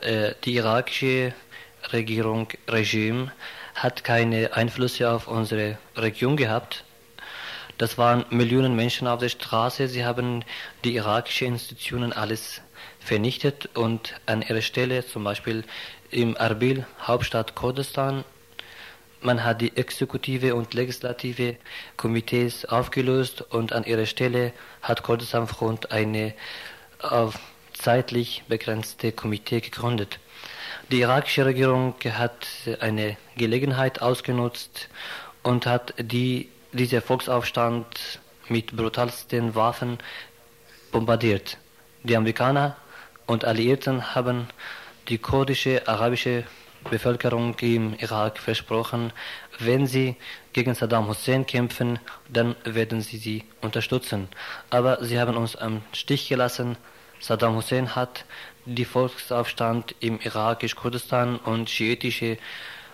[0.00, 1.32] Äh, die irakische
[1.92, 3.30] Regierung, Regime
[3.76, 6.82] hat keine Einflüsse auf unsere Region gehabt.
[7.78, 9.86] Das waren Millionen Menschen auf der Straße.
[9.86, 10.44] Sie haben
[10.82, 12.62] die irakischen Institutionen alles
[12.98, 15.62] vernichtet und an ihrer Stelle, zum Beispiel
[16.10, 18.24] im Erbil, Hauptstadt Kurdistan,
[19.20, 21.56] man hat die Exekutive und Legislative
[21.96, 24.52] Komitees aufgelöst und an ihrer Stelle
[24.82, 26.34] hat Kurdistan Front eine
[27.02, 27.26] äh,
[27.72, 30.18] zeitlich begrenzte Komitee gegründet.
[30.90, 32.46] Die irakische Regierung hat
[32.80, 34.88] eine Gelegenheit ausgenutzt
[35.42, 39.98] und hat die, dieser Volksaufstand mit brutalsten Waffen
[40.92, 41.58] bombardiert.
[42.04, 42.76] Die Amerikaner
[43.26, 44.46] und Alliierten haben
[45.08, 46.44] die kurdische arabische
[46.90, 49.12] Bevölkerung im Irak versprochen,
[49.58, 50.16] wenn sie
[50.52, 54.28] gegen Saddam Hussein kämpfen, dann werden sie sie unterstützen.
[54.70, 56.76] Aber sie haben uns am Stich gelassen.
[57.20, 58.24] Saddam Hussein hat
[58.64, 62.38] die Volksaufstand im irakisch-Kurdistan und schiitische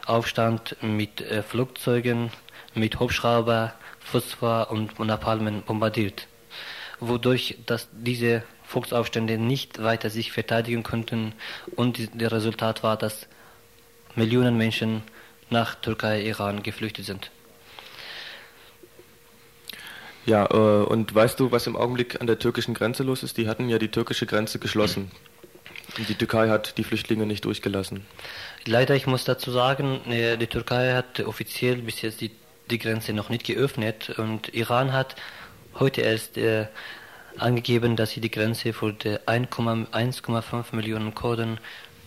[0.06, 2.30] Aufstand mit äh, Flugzeugen,
[2.74, 6.26] mit Hubschrauber, Phosphor und Napalmen bombardiert,
[7.00, 11.34] wodurch dass diese Volksaufstände nicht weiter sich verteidigen konnten
[11.76, 13.28] und das Resultat war, dass
[14.14, 15.02] Millionen Menschen
[15.50, 17.30] nach Türkei, Iran geflüchtet sind.
[20.24, 23.36] Ja, äh, und weißt du, was im Augenblick an der türkischen Grenze los ist?
[23.38, 25.10] Die hatten ja die türkische Grenze geschlossen.
[25.98, 28.06] Und die Türkei hat die Flüchtlinge nicht durchgelassen.
[28.64, 32.30] Leider, ich muss dazu sagen, äh, die Türkei hat offiziell bis jetzt die,
[32.70, 35.16] die Grenze noch nicht geöffnet und Iran hat
[35.78, 36.66] heute erst äh,
[37.36, 41.58] angegeben, dass sie die Grenze für 1,5 Millionen Kurden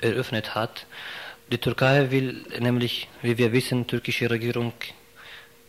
[0.01, 0.85] eröffnet hat.
[1.51, 4.73] Die Türkei will nämlich, wie wir wissen, türkische Regierung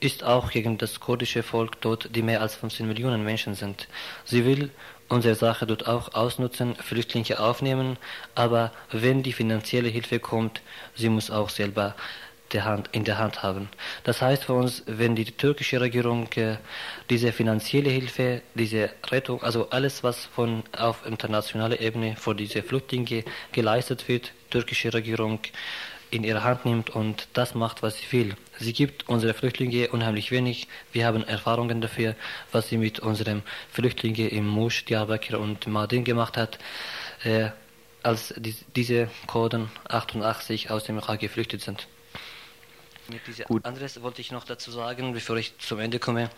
[0.00, 3.86] ist auch gegen das kurdische Volk dort, die mehr als 15 Millionen Menschen sind.
[4.24, 4.70] Sie will
[5.08, 7.98] unsere Sache dort auch ausnutzen, Flüchtlinge aufnehmen,
[8.34, 10.62] aber wenn die finanzielle Hilfe kommt,
[10.94, 11.94] sie muss auch selber
[12.52, 13.68] der Hand, in der Hand haben.
[14.04, 16.56] Das heißt für uns, wenn die türkische Regierung äh,
[17.10, 23.24] diese finanzielle Hilfe, diese Rettung, also alles, was von auf internationaler Ebene für diese Flüchtlinge
[23.52, 25.40] geleistet wird, türkische Regierung
[26.10, 28.36] in ihre Hand nimmt und das macht, was sie will.
[28.58, 30.68] Sie gibt unsere Flüchtlinge unheimlich wenig.
[30.92, 32.14] Wir haben Erfahrungen dafür,
[32.52, 36.58] was sie mit unseren Flüchtlingen im Musch, Diyarbakir und Mardin gemacht hat,
[37.24, 37.50] äh,
[38.02, 41.88] als die, diese Kurden 88 aus dem Irak geflüchtet sind.
[43.46, 43.64] Gut.
[43.64, 46.30] Anderes wollte ich noch dazu sagen, bevor ich zum Ende komme.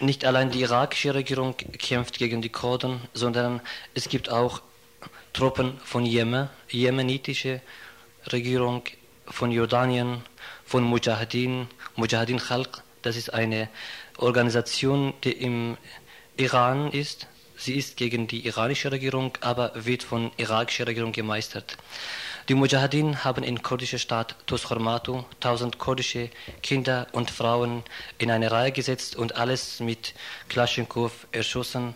[0.00, 3.60] Nicht allein die irakische Regierung kämpft gegen die Kurden, sondern
[3.94, 4.62] es gibt auch
[5.32, 7.62] Truppen von Jemen, jemenitische
[8.26, 8.82] Regierung
[9.26, 10.22] von Jordanien,
[10.64, 12.82] von Mujahideen, Mujahideen Khalq.
[13.00, 13.68] Das ist eine
[14.18, 15.78] Organisation, die im
[16.36, 17.26] Iran ist.
[17.56, 21.78] Sie ist gegen die iranische Regierung, aber wird von irakischer Regierung gemeistert.
[22.48, 26.28] Die Mujahideen haben in kurdischer Stadt Tushormatu tausend kurdische
[26.62, 27.84] Kinder und Frauen
[28.18, 30.12] in eine Reihe gesetzt und alles mit
[30.48, 31.94] Klaschenkow erschossen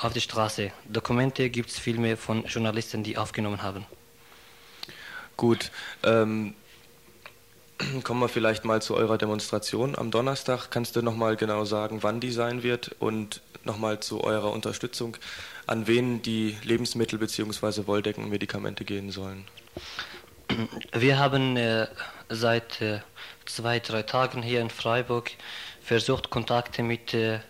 [0.00, 0.70] auf die Straße.
[0.88, 3.84] Dokumente gibt es vielmehr von Journalisten, die aufgenommen haben.
[5.36, 5.70] Gut,
[6.02, 6.54] ähm,
[8.02, 10.70] kommen wir vielleicht mal zu eurer Demonstration am Donnerstag.
[10.70, 15.16] Kannst du nochmal genau sagen, wann die sein wird und nochmal zu eurer Unterstützung,
[15.66, 17.86] an wen die Lebensmittel bzw.
[17.86, 19.44] Wolldecken und Medikamente gehen sollen?
[20.92, 21.86] Wir haben äh,
[22.28, 23.00] seit äh,
[23.44, 25.30] zwei, drei Tagen hier in Freiburg
[25.82, 27.40] versucht, Kontakte mit äh,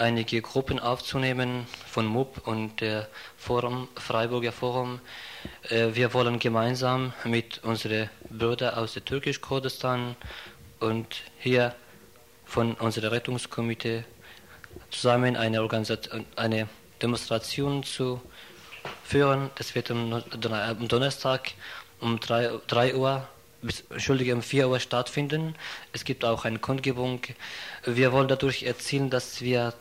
[0.00, 5.00] einige Gruppen aufzunehmen von MUB und der Forum, Freiburger Forum.
[5.68, 10.16] Äh, wir wollen gemeinsam mit unseren Brüdern aus der Türkisch-Kurdistan
[10.80, 11.74] und hier
[12.44, 14.04] von unserem Rettungskomitee
[14.90, 16.68] zusammen eine, Organisation, eine
[17.00, 18.20] Demonstration zu
[19.04, 19.50] führen.
[19.56, 20.22] Das wird am
[20.88, 21.52] Donnerstag
[22.00, 23.28] um 3, 3 Uhr
[23.62, 25.54] bis, Entschuldige, um 4 Uhr stattfinden.
[25.92, 27.20] Es gibt auch eine Kundgebung.
[27.84, 29.74] Wir wollen dadurch erzielen, dass wir,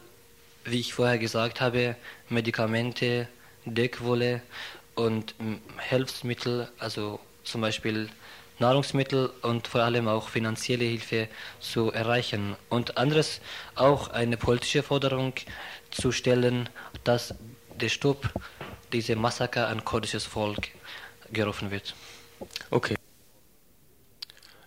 [0.65, 1.95] wie ich vorher gesagt habe,
[2.29, 3.27] Medikamente,
[3.65, 4.41] Deckwolle
[4.95, 5.35] und
[5.77, 8.09] Hilfsmittel, also zum Beispiel
[8.59, 11.27] Nahrungsmittel und vor allem auch finanzielle Hilfe
[11.59, 12.55] zu erreichen.
[12.69, 13.39] Und anderes
[13.75, 15.33] auch eine politische Forderung
[15.91, 16.69] zu stellen,
[17.03, 17.33] dass
[17.79, 18.29] der Stopp
[18.91, 20.69] dieser Massaker an kurdisches Volk
[21.31, 21.95] gerufen wird.
[22.69, 22.95] Okay.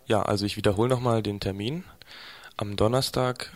[0.07, 1.85] Ja, also ich wiederhole nochmal den Termin.
[2.57, 3.53] Am Donnerstag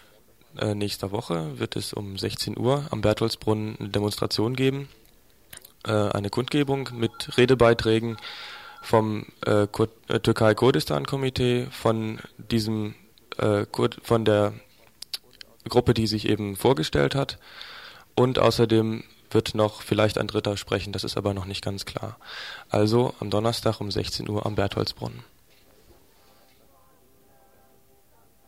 [0.59, 4.89] äh, nächster Woche wird es um 16 Uhr am Bertholdsbrunnen eine Demonstration geben,
[5.87, 8.17] äh, eine Kundgebung mit Redebeiträgen
[8.83, 12.95] vom äh, äh Türkei-Kurdistan-Komitee, von diesem
[13.39, 13.67] äh,
[14.03, 14.55] von der
[15.69, 17.39] Gruppe, die sich eben vorgestellt hat,
[18.15, 22.17] und außerdem wird noch vielleicht ein Dritter sprechen, das ist aber noch nicht ganz klar.
[22.69, 25.25] Also am Donnerstag um 16 Uhr am Bertholdsbrunnen.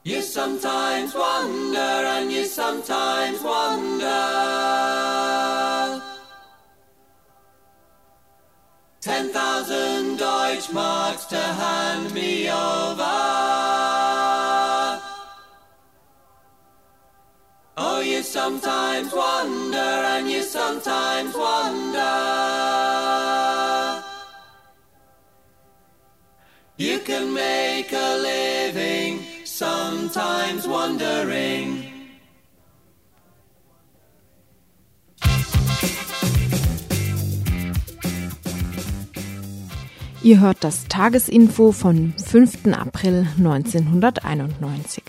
[0.09, 4.07] You sometimes wonder and you sometimes wonder.
[9.03, 13.19] Ten thousand Deutschmarks to hand me over.
[17.77, 22.15] Oh, you sometimes wonder and you sometimes wonder.
[26.79, 31.83] You can make a living sometimes wondering.
[40.23, 42.73] Ihr hört das Tagesinfo von 5.
[42.73, 45.03] April 1991.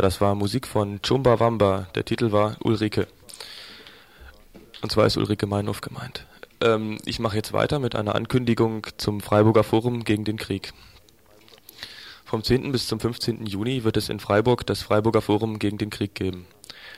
[0.00, 1.88] Das war Musik von Chumbawamba.
[1.94, 3.06] Der Titel war Ulrike.
[4.80, 6.26] Und zwar ist Ulrike Meinhof gemeint.
[6.62, 10.72] Ähm, ich mache jetzt weiter mit einer Ankündigung zum Freiburger Forum gegen den Krieg.
[12.24, 12.72] Vom 10.
[12.72, 13.44] bis zum 15.
[13.44, 16.46] Juni wird es in Freiburg das Freiburger Forum gegen den Krieg geben.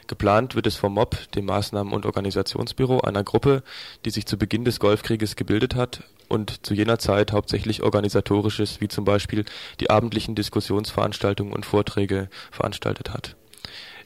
[0.06, 3.62] Geplant wird es vom MOB, dem Maßnahmen- und Organisationsbüro, einer Gruppe,
[4.04, 8.88] die sich zu Beginn des Golfkrieges gebildet hat und zu jener Zeit hauptsächlich organisatorisches, wie
[8.88, 9.44] zum Beispiel
[9.80, 13.36] die abendlichen Diskussionsveranstaltungen und Vorträge veranstaltet hat.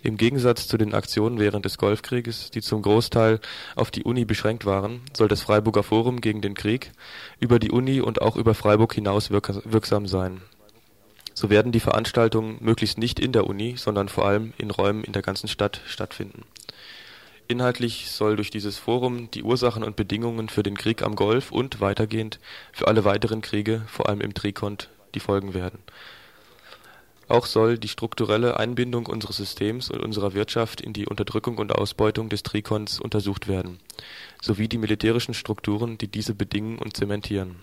[0.03, 3.41] Im Gegensatz zu den Aktionen während des Golfkrieges, die zum Großteil
[3.75, 6.93] auf die Uni beschränkt waren, soll das Freiburger Forum gegen den Krieg
[7.41, 10.43] über die Uni und auch über Freiburg hinaus wirksam sein
[11.37, 15.13] so werden die Veranstaltungen möglichst nicht in der Uni, sondern vor allem in Räumen in
[15.13, 16.45] der ganzen Stadt stattfinden.
[17.47, 21.81] Inhaltlich soll durch dieses Forum die Ursachen und Bedingungen für den Krieg am Golf und
[21.81, 22.41] weitergehend
[22.73, 25.79] für alle weiteren Kriege, vor allem im Trikont, die Folgen werden.
[27.29, 32.31] Auch soll die strukturelle Einbindung unseres Systems und unserer Wirtschaft in die Unterdrückung und Ausbeutung
[32.31, 33.79] des Trikons untersucht werden,
[34.41, 37.57] sowie die militärischen Strukturen, die diese bedingen und zementieren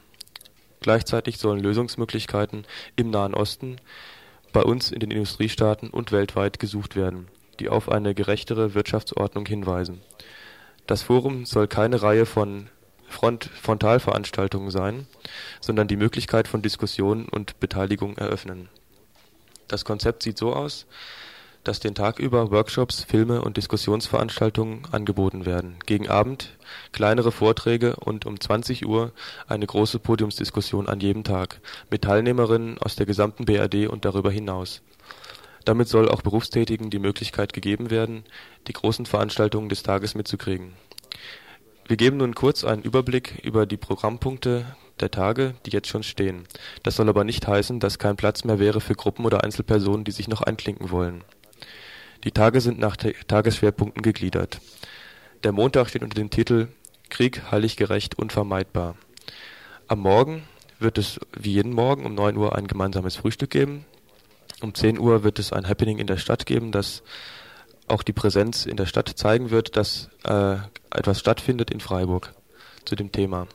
[0.84, 2.66] Gleichzeitig sollen Lösungsmöglichkeiten
[2.98, 3.78] im Nahen Osten,
[4.52, 7.30] bei uns in den Industriestaaten und weltweit gesucht werden,
[7.60, 10.02] die auf eine gerechtere Wirtschaftsordnung hinweisen.
[10.86, 12.70] Das Forum soll keine Reihe von
[13.08, 15.08] Front Frontalveranstaltungen sein,
[15.62, 18.68] sondern die Möglichkeit von Diskussion und Beteiligung eröffnen.
[19.70, 20.86] Das Konzept sieht so aus
[21.64, 26.58] dass den Tag über Workshops, Filme und Diskussionsveranstaltungen angeboten werden, gegen Abend
[26.92, 29.12] kleinere Vorträge und um 20 Uhr
[29.48, 34.82] eine große Podiumsdiskussion an jedem Tag mit Teilnehmerinnen aus der gesamten BRD und darüber hinaus.
[35.64, 38.26] Damit soll auch Berufstätigen die Möglichkeit gegeben werden,
[38.68, 40.74] die großen Veranstaltungen des Tages mitzukriegen.
[41.88, 44.66] Wir geben nun kurz einen Überblick über die Programmpunkte
[45.00, 46.44] der Tage, die jetzt schon stehen.
[46.84, 50.12] Das soll aber nicht heißen, dass kein Platz mehr wäre für Gruppen oder Einzelpersonen, die
[50.12, 51.24] sich noch einklinken wollen
[52.24, 54.60] die Tage sind nach Tagesschwerpunkten gegliedert.
[55.44, 56.70] Der Montag steht unter dem Titel
[57.10, 58.96] Krieg, heilig gerecht, unvermeidbar.
[59.88, 60.44] Am Morgen
[60.80, 63.86] wird es wie jeden Morgen um 9 Uhr ein gemeinsames Frühstück geben.
[64.62, 67.04] Um 10 Uhr wird es ein Happening in der Stadt geben, das
[67.88, 70.56] auch die Präsenz in der Stadt zeigen wird, dass äh,
[70.92, 72.34] etwas stattfindet in Freiburg
[72.86, 73.48] zu dem Thema.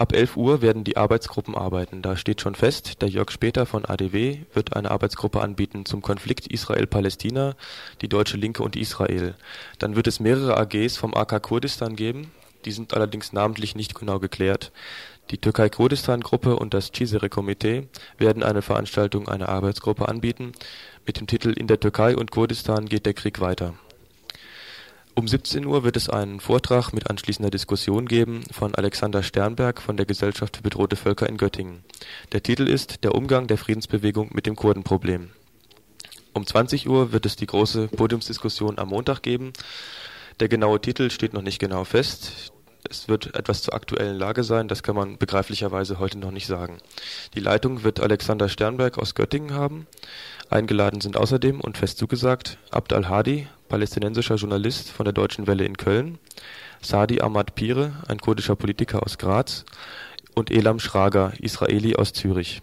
[0.00, 2.00] Ab 11 Uhr werden die Arbeitsgruppen arbeiten.
[2.00, 6.46] Da steht schon fest, der Jörg Später von ADW wird eine Arbeitsgruppe anbieten zum Konflikt
[6.46, 7.54] Israel-Palästina,
[8.00, 9.34] die Deutsche Linke und Israel.
[9.78, 12.32] Dann wird es mehrere AGs vom AK Kurdistan geben.
[12.64, 14.72] Die sind allerdings namentlich nicht genau geklärt.
[15.32, 17.86] Die Türkei-Kurdistan-Gruppe und das Cizere-Komitee
[18.16, 20.52] werden eine Veranstaltung, eine Arbeitsgruppe anbieten
[21.06, 23.74] mit dem Titel In der Türkei und Kurdistan geht der Krieg weiter.
[25.14, 29.96] Um 17 Uhr wird es einen Vortrag mit anschließender Diskussion geben von Alexander Sternberg von
[29.96, 31.84] der Gesellschaft für bedrohte Völker in Göttingen.
[32.32, 35.30] Der Titel ist Der Umgang der Friedensbewegung mit dem Kurdenproblem.
[36.32, 39.52] Um 20 Uhr wird es die große Podiumsdiskussion am Montag geben.
[40.38, 42.52] Der genaue Titel steht noch nicht genau fest.
[42.88, 46.78] Es wird etwas zur aktuellen Lage sein, das kann man begreiflicherweise heute noch nicht sagen.
[47.34, 49.86] Die Leitung wird Alexander Sternberg aus Göttingen haben.
[50.50, 55.76] Eingeladen sind außerdem und fest zugesagt Abd al-Hadi, palästinensischer Journalist von der Deutschen Welle in
[55.76, 56.18] Köln,
[56.82, 59.64] Sadi Ahmad Pire, ein kurdischer Politiker aus Graz
[60.34, 62.62] und Elam Schrager, Israeli aus Zürich.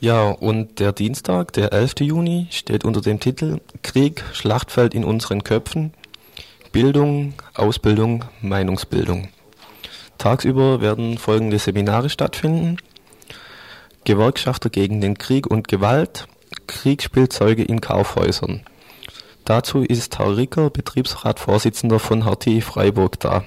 [0.00, 2.00] Ja, und der Dienstag, der 11.
[2.00, 5.92] Juni, steht unter dem Titel Krieg, Schlachtfeld in unseren Köpfen,
[6.72, 9.28] Bildung, Ausbildung, Meinungsbildung.
[10.18, 12.76] Tagsüber werden folgende Seminare stattfinden.
[14.04, 16.28] Gewerkschafter gegen den Krieg und Gewalt,
[16.66, 18.62] Kriegsspielzeuge in Kaufhäusern.
[19.44, 23.44] Dazu ist Herr Ricker, Betriebsratvorsitzender von HT Freiburg da.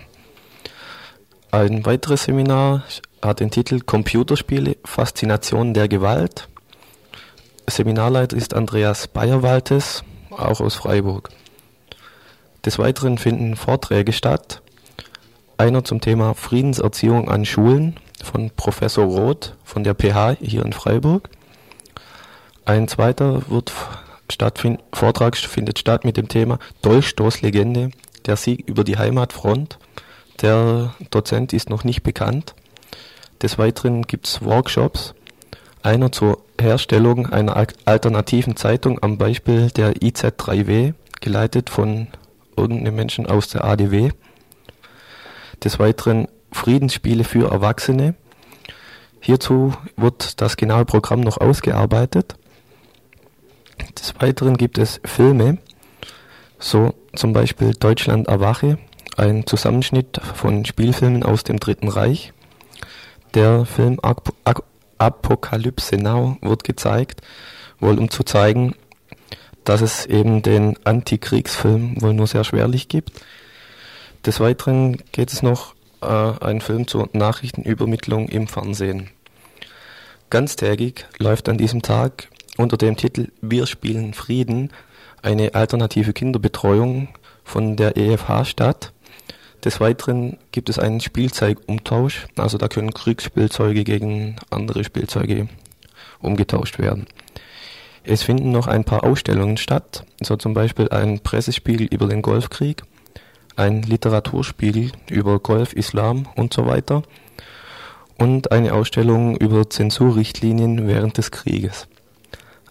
[1.49, 2.83] Ein weiteres Seminar
[3.21, 6.49] hat den Titel Computerspiele, Faszination der Gewalt.
[7.67, 11.29] Seminarleiter ist Andreas Bayerwaltes, auch aus Freiburg.
[12.65, 14.61] Des Weiteren finden Vorträge statt.
[15.59, 21.29] Einer zum Thema Friedenserziehung an Schulen von Professor Roth von der PH hier in Freiburg.
[22.65, 23.73] Ein zweiter wird
[24.29, 27.89] stattfind, Vortrag findet statt mit dem Thema Dolchstoßlegende,
[28.27, 29.79] der Sieg über die Heimatfront.
[30.43, 32.53] Der Dozent ist noch nicht bekannt.
[33.41, 35.15] Des Weiteren gibt es Workshops.
[35.81, 42.09] Einer zur Herstellung einer alternativen Zeitung am Beispiel der IZ3W, geleitet von
[42.55, 44.11] irgendeinem Menschen aus der ADW.
[45.63, 48.15] Des Weiteren Friedensspiele für Erwachsene.
[49.19, 52.35] Hierzu wird das genaue Programm noch ausgearbeitet.
[53.99, 55.57] Des Weiteren gibt es Filme,
[56.59, 58.77] so zum Beispiel Deutschland erwache,
[59.17, 62.33] ein Zusammenschnitt von Spielfilmen aus dem Dritten Reich.
[63.33, 63.99] Der Film
[64.97, 67.21] Apokalypse Now wird gezeigt,
[67.79, 68.75] wohl um zu zeigen,
[69.63, 73.11] dass es eben den Antikriegsfilm wohl nur sehr schwerlich gibt.
[74.27, 79.09] Des Weiteren geht es noch äh, ein Film zur Nachrichtenübermittlung im Fernsehen.
[80.29, 84.73] Ganztägig läuft an diesem Tag unter dem Titel Wir spielen Frieden
[85.21, 87.07] eine alternative Kinderbetreuung
[87.45, 88.91] von der EFH statt.
[89.63, 95.47] Des Weiteren gibt es einen Spielzeugumtausch, also da können Kriegsspielzeuge gegen andere Spielzeuge
[96.19, 97.07] umgetauscht werden.
[98.03, 102.83] Es finden noch ein paar Ausstellungen statt, so zum Beispiel ein Pressespiegel über den Golfkrieg,
[103.57, 107.03] ein Literaturspiegel über Golf, Islam und so weiter
[108.17, 111.87] und eine Ausstellung über Zensurrichtlinien während des Krieges.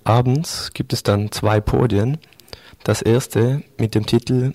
[0.04, 2.18] Abends gibt es dann zwei Podien.
[2.84, 4.52] Das erste mit dem Titel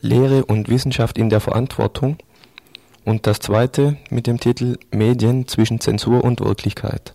[0.00, 2.18] Lehre und Wissenschaft in der Verantwortung
[3.04, 7.12] und das zweite mit dem Titel Medien zwischen Zensur und Wirklichkeit.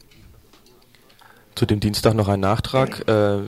[1.55, 3.07] Zu dem Dienstag noch ein Nachtrag.
[3.07, 3.41] Äh,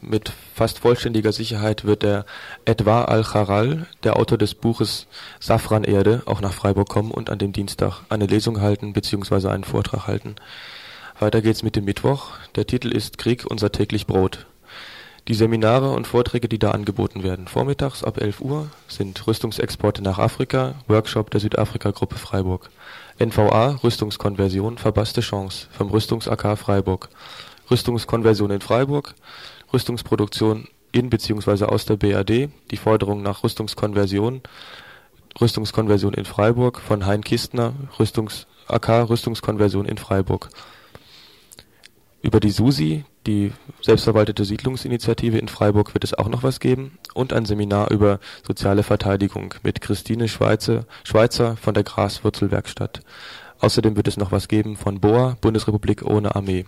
[0.00, 2.24] mit fast vollständiger Sicherheit wird der
[2.64, 5.06] Edwa Al-Charal, der Autor des Buches
[5.40, 9.48] Safranerde, auch nach Freiburg kommen und an dem Dienstag eine Lesung halten bzw.
[9.48, 10.36] einen Vortrag halten.
[11.18, 12.30] Weiter geht's mit dem Mittwoch.
[12.54, 14.46] Der Titel ist Krieg, unser täglich Brot.
[15.26, 20.18] Die Seminare und Vorträge, die da angeboten werden, vormittags ab 11 Uhr, sind Rüstungsexporte nach
[20.18, 22.70] Afrika, Workshop der Südafrika-Gruppe Freiburg.
[23.18, 27.10] NVA, Rüstungskonversion, verpasste Chance, vom Rüstungs-AK Freiburg.
[27.70, 29.14] Rüstungskonversion in Freiburg,
[29.72, 31.64] Rüstungsproduktion in bzw.
[31.64, 34.42] aus der BRD, die Forderung nach Rüstungskonversion,
[35.40, 40.50] Rüstungskonversion in Freiburg von Hein Kistner, Rüstungs AK Rüstungskonversion in Freiburg.
[42.20, 47.32] Über die SUSI, die selbstverwaltete Siedlungsinitiative in Freiburg, wird es auch noch was geben und
[47.32, 53.02] ein Seminar über soziale Verteidigung mit Christine Schweizer, Schweizer von der Graswurzelwerkstatt.
[53.60, 56.66] Außerdem wird es noch was geben von BOA, Bundesrepublik ohne Armee.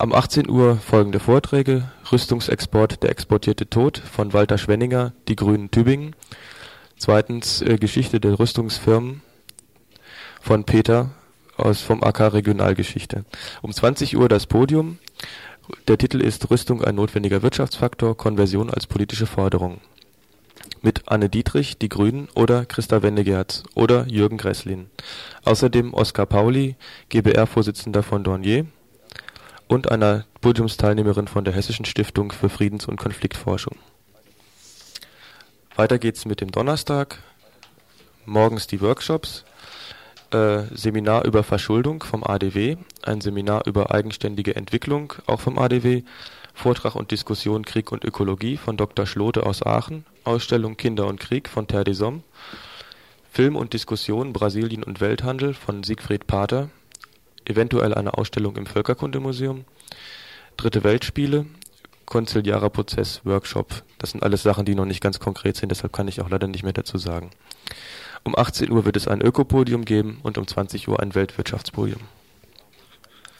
[0.00, 6.14] Am 18 Uhr folgende Vorträge: Rüstungsexport, der exportierte Tod von Walter Schwenninger, Die Grünen Tübingen.
[6.96, 9.22] Zweitens äh, Geschichte der Rüstungsfirmen
[10.40, 11.10] von Peter
[11.56, 13.24] aus vom AK Regionalgeschichte.
[13.60, 14.98] Um 20 Uhr das Podium.
[15.88, 19.80] Der Titel ist Rüstung ein notwendiger Wirtschaftsfaktor, Konversion als politische Forderung.
[20.80, 24.90] Mit Anne Dietrich, die Grünen oder Christa Wendegerz oder Jürgen Gresslin.
[25.44, 26.76] Außerdem Oskar Pauli,
[27.08, 28.66] GBR-Vorsitzender von Dornier
[29.68, 33.76] und einer Podiumsteilnehmerin von der Hessischen Stiftung für Friedens- und Konfliktforschung.
[35.76, 37.18] Weiter geht's mit dem Donnerstag.
[38.24, 39.44] Morgens die Workshops
[40.32, 46.02] äh, Seminar über Verschuldung vom ADW, ein Seminar über eigenständige Entwicklung, auch vom ADW,
[46.54, 49.06] Vortrag und Diskussion Krieg und Ökologie von Dr.
[49.06, 52.22] Schlote aus Aachen, Ausstellung Kinder und Krieg von Terre des Hommes,
[53.30, 56.70] Film und Diskussion Brasilien und Welthandel von Siegfried Pater,
[57.48, 59.64] eventuell eine Ausstellung im Völkerkundemuseum,
[60.56, 61.46] Dritte Weltspiele,
[62.04, 63.84] Konziliarer Prozess, Workshop.
[63.98, 66.48] Das sind alles Sachen, die noch nicht ganz konkret sind, deshalb kann ich auch leider
[66.48, 67.30] nicht mehr dazu sagen.
[68.24, 72.00] Um 18 Uhr wird es ein Ökopodium geben und um 20 Uhr ein Weltwirtschaftspodium.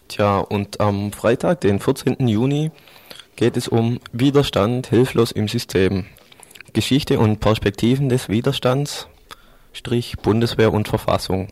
[0.06, 2.28] Tja, und am Freitag, den 14.
[2.28, 2.70] Juni,
[3.36, 6.06] geht es um Widerstand hilflos im System.
[6.72, 9.08] Geschichte und Perspektiven des Widerstands,
[9.72, 11.48] Strich Bundeswehr und Verfassung.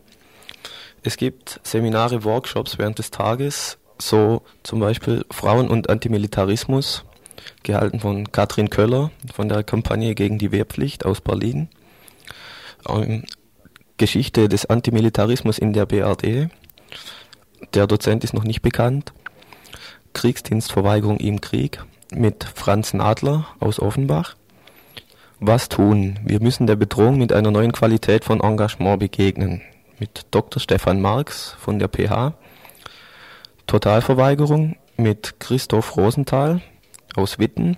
[1.07, 7.05] Es gibt Seminare, Workshops während des Tages, so zum Beispiel Frauen und Antimilitarismus,
[7.63, 11.69] gehalten von Katrin Köller von der Kampagne gegen die Wehrpflicht aus Berlin.
[12.89, 13.23] Ähm,
[13.95, 16.49] Geschichte des Antimilitarismus in der BRD.
[17.73, 19.13] Der Dozent ist noch nicht bekannt.
[20.11, 21.81] Kriegsdienstverweigerung im Krieg
[22.13, 24.35] mit Franz Nadler aus Offenbach.
[25.39, 26.19] Was tun?
[26.25, 29.61] Wir müssen der Bedrohung mit einer neuen Qualität von Engagement begegnen.
[29.99, 30.61] Mit Dr.
[30.61, 32.33] Stefan Marx von der PH.
[33.65, 36.61] Totalverweigerung mit Christoph Rosenthal
[37.15, 37.77] aus Witten.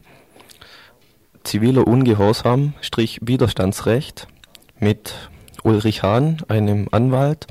[1.45, 4.28] Ziviler Ungehorsam, Strich Widerstandsrecht
[4.80, 5.30] mit
[5.63, 7.47] Ulrich Hahn, einem Anwalt,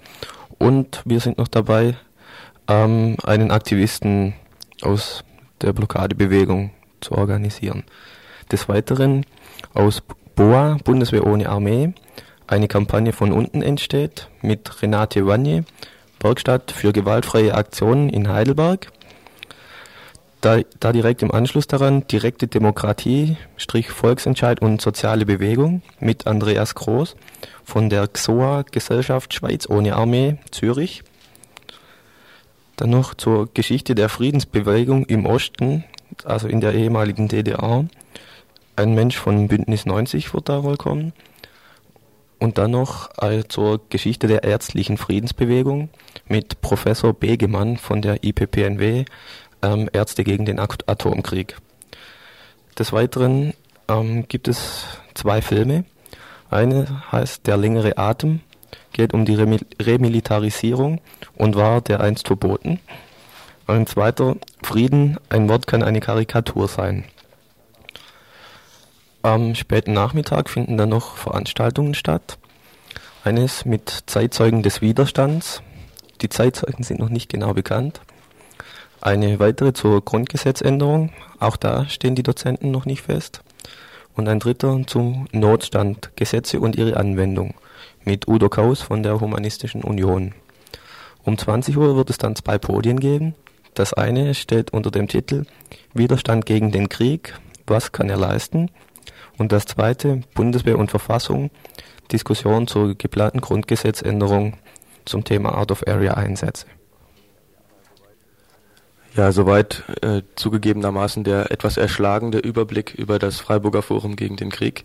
[0.58, 1.96] und wir sind noch dabei,
[2.68, 4.34] ähm, einen Aktivisten
[4.82, 5.24] aus
[5.62, 7.84] der Blockadebewegung zu organisieren.
[8.52, 9.24] Des Weiteren
[9.72, 10.02] aus
[10.34, 11.94] BOA, Bundeswehr ohne Armee,
[12.48, 15.64] eine Kampagne von unten entsteht mit Renate Wanje,
[16.20, 18.90] Werkstatt für gewaltfreie Aktionen in Heidelberg.
[20.40, 26.74] Da, da direkt im Anschluss daran direkte Demokratie, Strich Volksentscheid und soziale Bewegung mit Andreas
[26.74, 27.16] Groß
[27.64, 31.02] von der XOA Gesellschaft Schweiz ohne Armee Zürich.
[32.76, 35.84] Dann noch zur Geschichte der Friedensbewegung im Osten,
[36.24, 37.84] also in der ehemaligen DDR.
[38.76, 41.12] Ein Mensch von Bündnis 90 wird da wohl kommen.
[42.38, 45.90] Und dann noch äh, zur Geschichte der ärztlichen Friedensbewegung
[46.26, 49.04] mit Professor Begemann von der IPPNW,
[49.62, 51.56] ähm, Ärzte gegen den Atomkrieg.
[52.78, 53.54] Des Weiteren
[53.88, 54.84] ähm, gibt es
[55.14, 55.84] zwei Filme.
[56.50, 58.40] Eine heißt Der längere Atem,
[58.92, 61.00] geht um die Remilitarisierung
[61.36, 62.80] und war der einst verboten.
[63.66, 67.04] Ein zweiter, Frieden, ein Wort kann eine Karikatur sein.
[69.28, 72.38] Am späten Nachmittag finden dann noch Veranstaltungen statt.
[73.24, 75.60] Eines mit Zeitzeugen des Widerstands.
[76.22, 78.00] Die Zeitzeugen sind noch nicht genau bekannt.
[79.02, 81.12] Eine weitere zur Grundgesetzänderung.
[81.40, 83.42] Auch da stehen die Dozenten noch nicht fest.
[84.16, 87.52] Und ein dritter zum Notstand, Gesetze und ihre Anwendung
[88.06, 90.32] mit Udo Kaus von der Humanistischen Union.
[91.24, 93.34] Um 20 Uhr wird es dann zwei Podien geben.
[93.74, 95.44] Das eine steht unter dem Titel
[95.92, 98.70] Widerstand gegen den Krieg, was kann er leisten?
[99.38, 101.50] Und das zweite, Bundeswehr und Verfassung,
[102.10, 104.58] Diskussion zur geplanten Grundgesetzänderung
[105.04, 106.66] zum Thema Out-of-Area-Einsätze.
[109.16, 114.84] Ja, soweit äh, zugegebenermaßen der etwas erschlagende Überblick über das Freiburger Forum gegen den Krieg.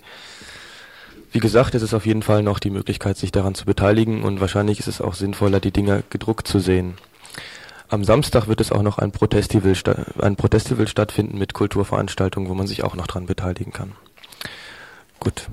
[1.32, 4.40] Wie gesagt, es ist auf jeden Fall noch die Möglichkeit, sich daran zu beteiligen und
[4.40, 6.96] wahrscheinlich ist es auch sinnvoller, die Dinger gedruckt zu sehen.
[7.90, 9.76] Am Samstag wird es auch noch ein Protestival,
[10.20, 13.94] ein Protestival stattfinden mit Kulturveranstaltungen, wo man sich auch noch dran beteiligen kann.
[15.24, 15.48] Gut.